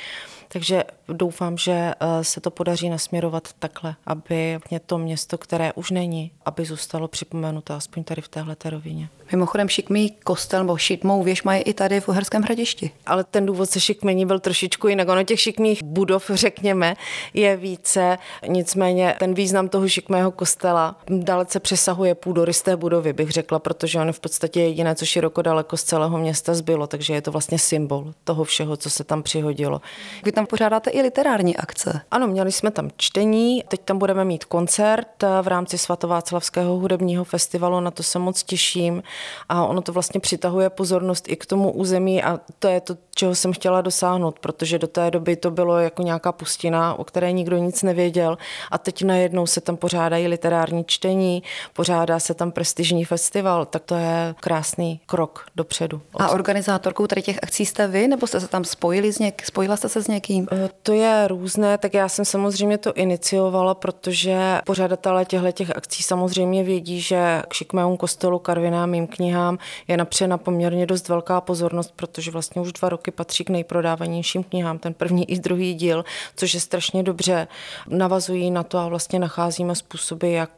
Takže 0.47 0.83
doufám, 1.07 1.57
že 1.57 1.71
eh, 1.71 2.23
se 2.23 2.41
to 2.41 2.51
podaří 2.51 2.89
nasměrovat 2.89 3.53
takhle, 3.59 3.95
aby 4.05 4.59
to 4.85 4.97
město, 4.97 5.37
které 5.37 5.73
už 5.73 5.91
není, 5.91 6.31
aby 6.45 6.65
zůstalo 6.65 7.07
připomenuto 7.07 7.73
aspoň 7.73 8.03
tady 8.03 8.21
v 8.21 8.27
téhle 8.27 8.55
rovině. 8.65 9.09
Mimochodem 9.31 9.69
šikmý 9.69 10.11
kostel 10.23 10.59
nebo 10.59 10.77
šikmou 10.77 11.23
věž 11.23 11.43
mají 11.43 11.61
i 11.61 11.73
tady 11.73 11.99
v 11.99 12.09
Uherském 12.09 12.41
hradišti. 12.41 12.91
Ale 13.05 13.23
ten 13.23 13.45
důvod 13.45 13.69
se 13.69 13.79
šikmení 13.79 14.25
byl 14.25 14.39
trošičku 14.39 14.87
jinak. 14.87 15.09
Ono 15.09 15.23
těch 15.23 15.39
šikmých 15.39 15.83
budov, 15.83 16.31
řekněme, 16.33 16.95
je 17.33 17.57
více. 17.57 18.17
Nicméně 18.47 19.15
ten 19.19 19.33
význam 19.33 19.69
toho 19.69 19.87
šikmého 19.87 20.31
kostela 20.31 20.95
dalece 21.09 21.52
přesahuje 21.59 22.15
půdorysté 22.15 22.75
budovy, 22.75 23.13
bych 23.13 23.31
řekla, 23.31 23.59
protože 23.59 23.99
on 23.99 24.13
v 24.13 24.19
podstatě 24.19 24.59
je 24.59 24.67
jediné, 24.67 24.95
co 24.95 25.05
široko 25.05 25.41
daleko 25.41 25.77
z 25.77 25.83
celého 25.83 26.17
města 26.17 26.53
zbylo, 26.53 26.87
takže 26.87 27.13
je 27.13 27.21
to 27.21 27.31
vlastně 27.31 27.59
symbol 27.59 28.13
toho 28.23 28.43
všeho, 28.43 28.77
co 28.77 28.89
se 28.89 29.03
tam 29.03 29.23
přihodilo. 29.23 29.81
Vy 30.23 30.31
tam 30.31 30.45
pořádáte 30.45 30.89
i 30.89 31.01
literární 31.01 31.57
akce. 31.57 32.01
Ano, 32.11 32.27
měli 32.27 32.51
jsme 32.51 32.71
tam 32.71 32.89
čtení, 32.97 33.63
teď 33.67 33.81
tam 33.85 33.97
budeme 33.97 34.25
mít 34.25 34.45
koncert 34.45 35.23
v 35.41 35.47
rámci 35.47 35.77
Svatováclavského 35.77 36.75
hudebního 36.75 37.23
festivalu, 37.23 37.79
na 37.79 37.91
to 37.91 38.03
se 38.03 38.19
moc 38.19 38.43
těším 38.43 39.03
a 39.49 39.65
ono 39.65 39.81
to 39.81 39.93
vlastně 39.93 40.19
přitahuje 40.19 40.69
pozornost 40.69 41.25
i 41.29 41.35
k 41.35 41.45
tomu 41.45 41.71
území 41.71 42.23
a 42.23 42.39
to 42.59 42.67
je 42.67 42.81
to, 42.81 42.97
čeho 43.23 43.35
jsem 43.35 43.53
chtěla 43.53 43.81
dosáhnout, 43.81 44.39
protože 44.39 44.79
do 44.79 44.87
té 44.87 45.11
doby 45.11 45.35
to 45.35 45.51
bylo 45.51 45.79
jako 45.79 46.01
nějaká 46.01 46.31
pustina, 46.31 46.93
o 46.99 47.03
které 47.03 47.31
nikdo 47.31 47.57
nic 47.57 47.83
nevěděl 47.83 48.37
a 48.71 48.77
teď 48.77 49.03
najednou 49.03 49.47
se 49.47 49.61
tam 49.61 49.77
pořádají 49.77 50.27
literární 50.27 50.83
čtení, 50.85 51.43
pořádá 51.73 52.19
se 52.19 52.33
tam 52.33 52.51
prestižní 52.51 53.05
festival, 53.05 53.65
tak 53.65 53.83
to 53.83 53.95
je 53.95 54.35
krásný 54.39 54.99
krok 55.05 55.45
dopředu. 55.55 56.01
A 56.19 56.29
organizátorkou 56.29 57.07
tady 57.07 57.21
těch 57.21 57.39
akcí 57.43 57.65
jste 57.65 57.87
vy, 57.87 58.07
nebo 58.07 58.27
jste 58.27 58.39
se 58.39 58.47
tam 58.47 58.63
spojili 58.63 59.13
s 59.13 59.19
něk, 59.19 59.45
spojila 59.45 59.77
jste 59.77 59.89
se 59.89 60.03
s 60.03 60.07
někým? 60.07 60.47
E, 60.51 60.69
to 60.83 60.93
je 60.93 61.27
různé, 61.27 61.77
tak 61.77 61.93
já 61.93 62.09
jsem 62.09 62.25
samozřejmě 62.25 62.77
to 62.77 62.93
iniciovala, 62.93 63.75
protože 63.75 64.59
pořadatelé 64.65 65.25
těchto 65.25 65.51
těch 65.51 65.77
akcí 65.77 66.03
samozřejmě 66.03 66.63
vědí, 66.63 67.01
že 67.01 67.41
k 67.47 67.53
šikmému 67.53 67.97
kostelu 67.97 68.39
Karviná 68.39 68.85
mým 68.85 69.07
knihám 69.07 69.57
je 69.87 69.97
napřena 69.97 70.37
poměrně 70.37 70.85
dost 70.85 71.09
velká 71.09 71.41
pozornost, 71.41 71.93
protože 71.95 72.31
vlastně 72.31 72.61
už 72.61 72.73
dva 72.73 72.89
roky 72.89 73.12
patří 73.13 73.43
k 73.43 73.49
nejprodávanějším 73.49 74.43
knihám, 74.43 74.79
ten 74.79 74.93
první 74.93 75.31
i 75.31 75.39
druhý 75.39 75.73
díl, 75.73 76.05
což 76.35 76.53
je 76.53 76.59
strašně 76.59 77.03
dobře. 77.03 77.47
Navazují 77.87 78.51
na 78.51 78.63
to 78.63 78.77
a 78.77 78.87
vlastně 78.87 79.19
nacházíme 79.19 79.75
způsoby, 79.75 80.35
jak 80.35 80.49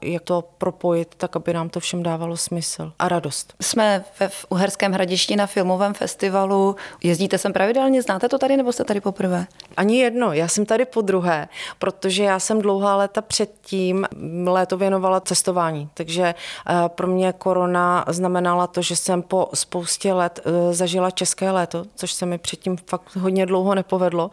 jak 0.00 0.22
to 0.22 0.44
propojit, 0.58 1.14
tak 1.16 1.36
aby 1.36 1.52
nám 1.52 1.68
to 1.68 1.80
všem 1.80 2.02
dávalo 2.02 2.36
smysl 2.36 2.92
a 2.98 3.08
radost. 3.08 3.54
Jsme 3.62 4.04
ve 4.20 4.28
v 4.28 4.46
Uherském 4.48 4.92
hradišti 4.92 5.36
na 5.36 5.46
filmovém 5.46 5.94
festivalu. 5.94 6.76
Jezdíte 7.02 7.38
sem 7.38 7.52
pravidelně? 7.52 8.02
Znáte 8.02 8.28
to 8.28 8.38
tady 8.38 8.56
nebo 8.56 8.72
jste 8.72 8.84
tady 8.84 9.00
poprvé? 9.00 9.46
Ani 9.76 9.98
jedno, 9.98 10.32
já 10.32 10.48
jsem 10.48 10.66
tady 10.66 10.84
po 10.84 11.00
druhé, 11.00 11.48
protože 11.78 12.24
já 12.24 12.38
jsem 12.38 12.60
dlouhá 12.60 12.96
léta 12.96 13.22
předtím 13.22 14.06
léto 14.46 14.76
věnovala 14.76 15.20
cestování, 15.20 15.88
takže 15.94 16.24
eh, 16.24 16.74
pro 16.88 17.06
mě 17.06 17.32
korona 17.32 18.04
znamenala 18.08 18.66
to, 18.66 18.82
že 18.82 18.96
jsem 18.96 19.22
po 19.22 19.48
spoustě 19.54 20.12
let 20.12 20.40
eh, 20.44 20.74
zažila 20.74 21.10
české 21.10 21.50
léto, 21.50 21.84
což 21.94 22.12
se 22.12 22.26
mi 22.26 22.38
předtím 22.38 22.76
fakt 22.86 23.16
hodně 23.16 23.46
dlouho 23.46 23.74
nepovedlo. 23.74 24.30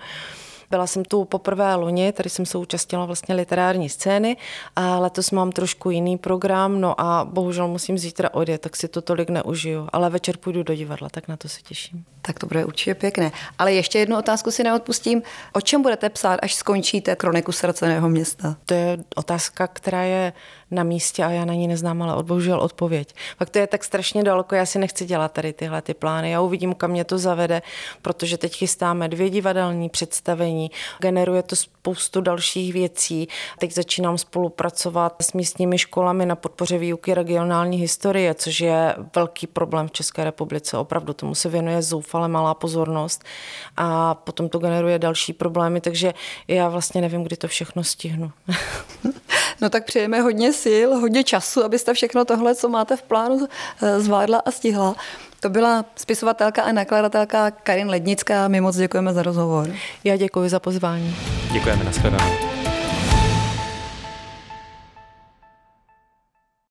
Byla 0.72 0.88
jsem 0.88 1.06
tu 1.06 1.26
poprvé 1.26 1.76
loni, 1.76 2.12
tady 2.12 2.30
jsem 2.30 2.46
se 2.46 2.58
účastnila 2.58 3.06
vlastně 3.06 3.36
literární 3.36 3.90
scény 3.90 4.38
a 4.76 5.00
letos 5.00 5.32
mám 5.32 5.52
trošku 5.52 5.90
jiný 5.90 6.18
program, 6.18 6.82
no 6.82 7.02
a 7.02 7.26
bohužel 7.26 7.68
musím 7.68 7.98
zítra 7.98 8.34
odjet, 8.34 8.62
tak 8.62 8.76
si 8.76 8.88
to 8.88 9.02
tolik 9.02 9.30
neužiju, 9.30 9.88
ale 9.94 10.10
večer 10.10 10.38
půjdu 10.38 10.64
do 10.64 10.76
divadla, 10.76 11.10
tak 11.10 11.28
na 11.28 11.38
to 11.38 11.50
se 11.50 11.62
těším. 11.62 12.06
Tak 12.22 12.40
to 12.40 12.48
bude 12.48 12.66
určitě 12.66 12.96
pěkné. 12.96 13.32
Ale 13.60 13.74
ještě 13.74 14.00
jednu 14.00 14.18
otázku 14.18 14.52
si 14.52 14.64
neodpustím. 14.64 15.22
O 15.54 15.62
čem 15.62 15.82
budete 15.82 16.10
psát, 16.10 16.40
až 16.44 16.54
skončíte 16.54 17.16
kroniku 17.16 17.52
srdceného 17.52 18.10
města? 18.10 18.56
To 18.66 18.74
je 18.74 18.98
otázka, 19.16 19.68
která 19.68 20.04
je 20.04 20.34
na 20.72 20.84
místě 20.84 21.24
a 21.24 21.30
já 21.30 21.46
na 21.46 21.54
ní 21.54 21.68
neznám, 21.68 22.02
ale 22.02 22.24
bohužel 22.24 22.60
odpověď. 22.60 23.16
Pak 23.38 23.50
to 23.50 23.60
je 23.60 23.68
tak 23.68 23.84
strašně 23.84 24.24
daleko, 24.24 24.56
já 24.56 24.66
si 24.66 24.80
nechci 24.80 25.06
dělat 25.06 25.32
tady 25.32 25.54
tyhle 25.54 25.82
ty 25.82 25.94
plány. 25.94 26.32
Já 26.32 26.42
uvidím, 26.42 26.74
kam 26.74 26.92
mě 26.92 27.04
to 27.04 27.18
zavede, 27.18 27.62
protože 28.02 28.38
teď 28.38 28.56
chystáme 28.56 29.10
dvě 29.10 29.30
divadelní 29.30 29.90
představení, 29.90 30.72
generuje 31.00 31.44
to 31.44 31.56
spoustu 31.82 32.22
dalších 32.22 32.74
věcí. 32.74 33.28
Teď 33.60 33.74
začínám 33.74 34.18
spolupracovat 34.18 35.16
s 35.22 35.34
místními 35.34 35.78
školami 35.78 36.26
na 36.26 36.36
podpoře 36.36 36.78
výuky 36.78 37.14
regionální 37.14 37.78
historie, 37.78 38.34
což 38.34 38.60
je 38.60 38.96
velký 39.16 39.48
problém 39.48 39.88
v 39.88 39.92
České 39.92 40.24
republice. 40.24 40.78
Opravdu 40.78 41.14
tomu 41.14 41.36
se 41.36 41.50
věnuje 41.50 41.82
zoufale 41.82 42.28
malá 42.28 42.54
pozornost 42.54 43.24
a 43.78 44.16
potom 44.16 44.50
to 44.50 44.60
generuje 44.60 45.00
další 45.00 45.34
problémy, 45.34 45.82
takže 45.82 46.14
já 46.48 46.70
vlastně 46.70 47.02
nevím, 47.02 47.24
kdy 47.24 47.38
to 47.38 47.48
všechno 47.48 47.84
stihnu. 47.84 48.32
No 49.62 49.70
tak 49.70 49.86
přejeme 49.86 50.22
hodně 50.22 50.54
sil, 50.64 50.88
hodně 51.00 51.24
času, 51.24 51.64
abyste 51.64 51.94
všechno 51.94 52.26
tohle, 52.26 52.56
co 52.56 52.70
máte 52.70 52.98
v 52.98 53.02
plánu, 53.02 53.48
eh, 53.82 54.00
zvládla 54.00 54.38
a 54.46 54.52
stihla. 54.52 54.96
To 55.42 55.50
byla 55.50 55.86
spisovatelka 55.96 56.62
a 56.62 56.72
nakladatelka 56.72 57.52
Karin 57.52 57.90
Lednická. 57.90 58.48
My 58.48 58.62
moc 58.62 58.76
děkujeme 58.76 59.14
za 59.14 59.24
rozhovor. 59.24 59.70
Já 60.04 60.18
děkuji 60.18 60.50
za 60.50 60.60
pozvání. 60.60 61.16
Děkujeme, 61.52 61.84
nashledanou. 61.84 62.61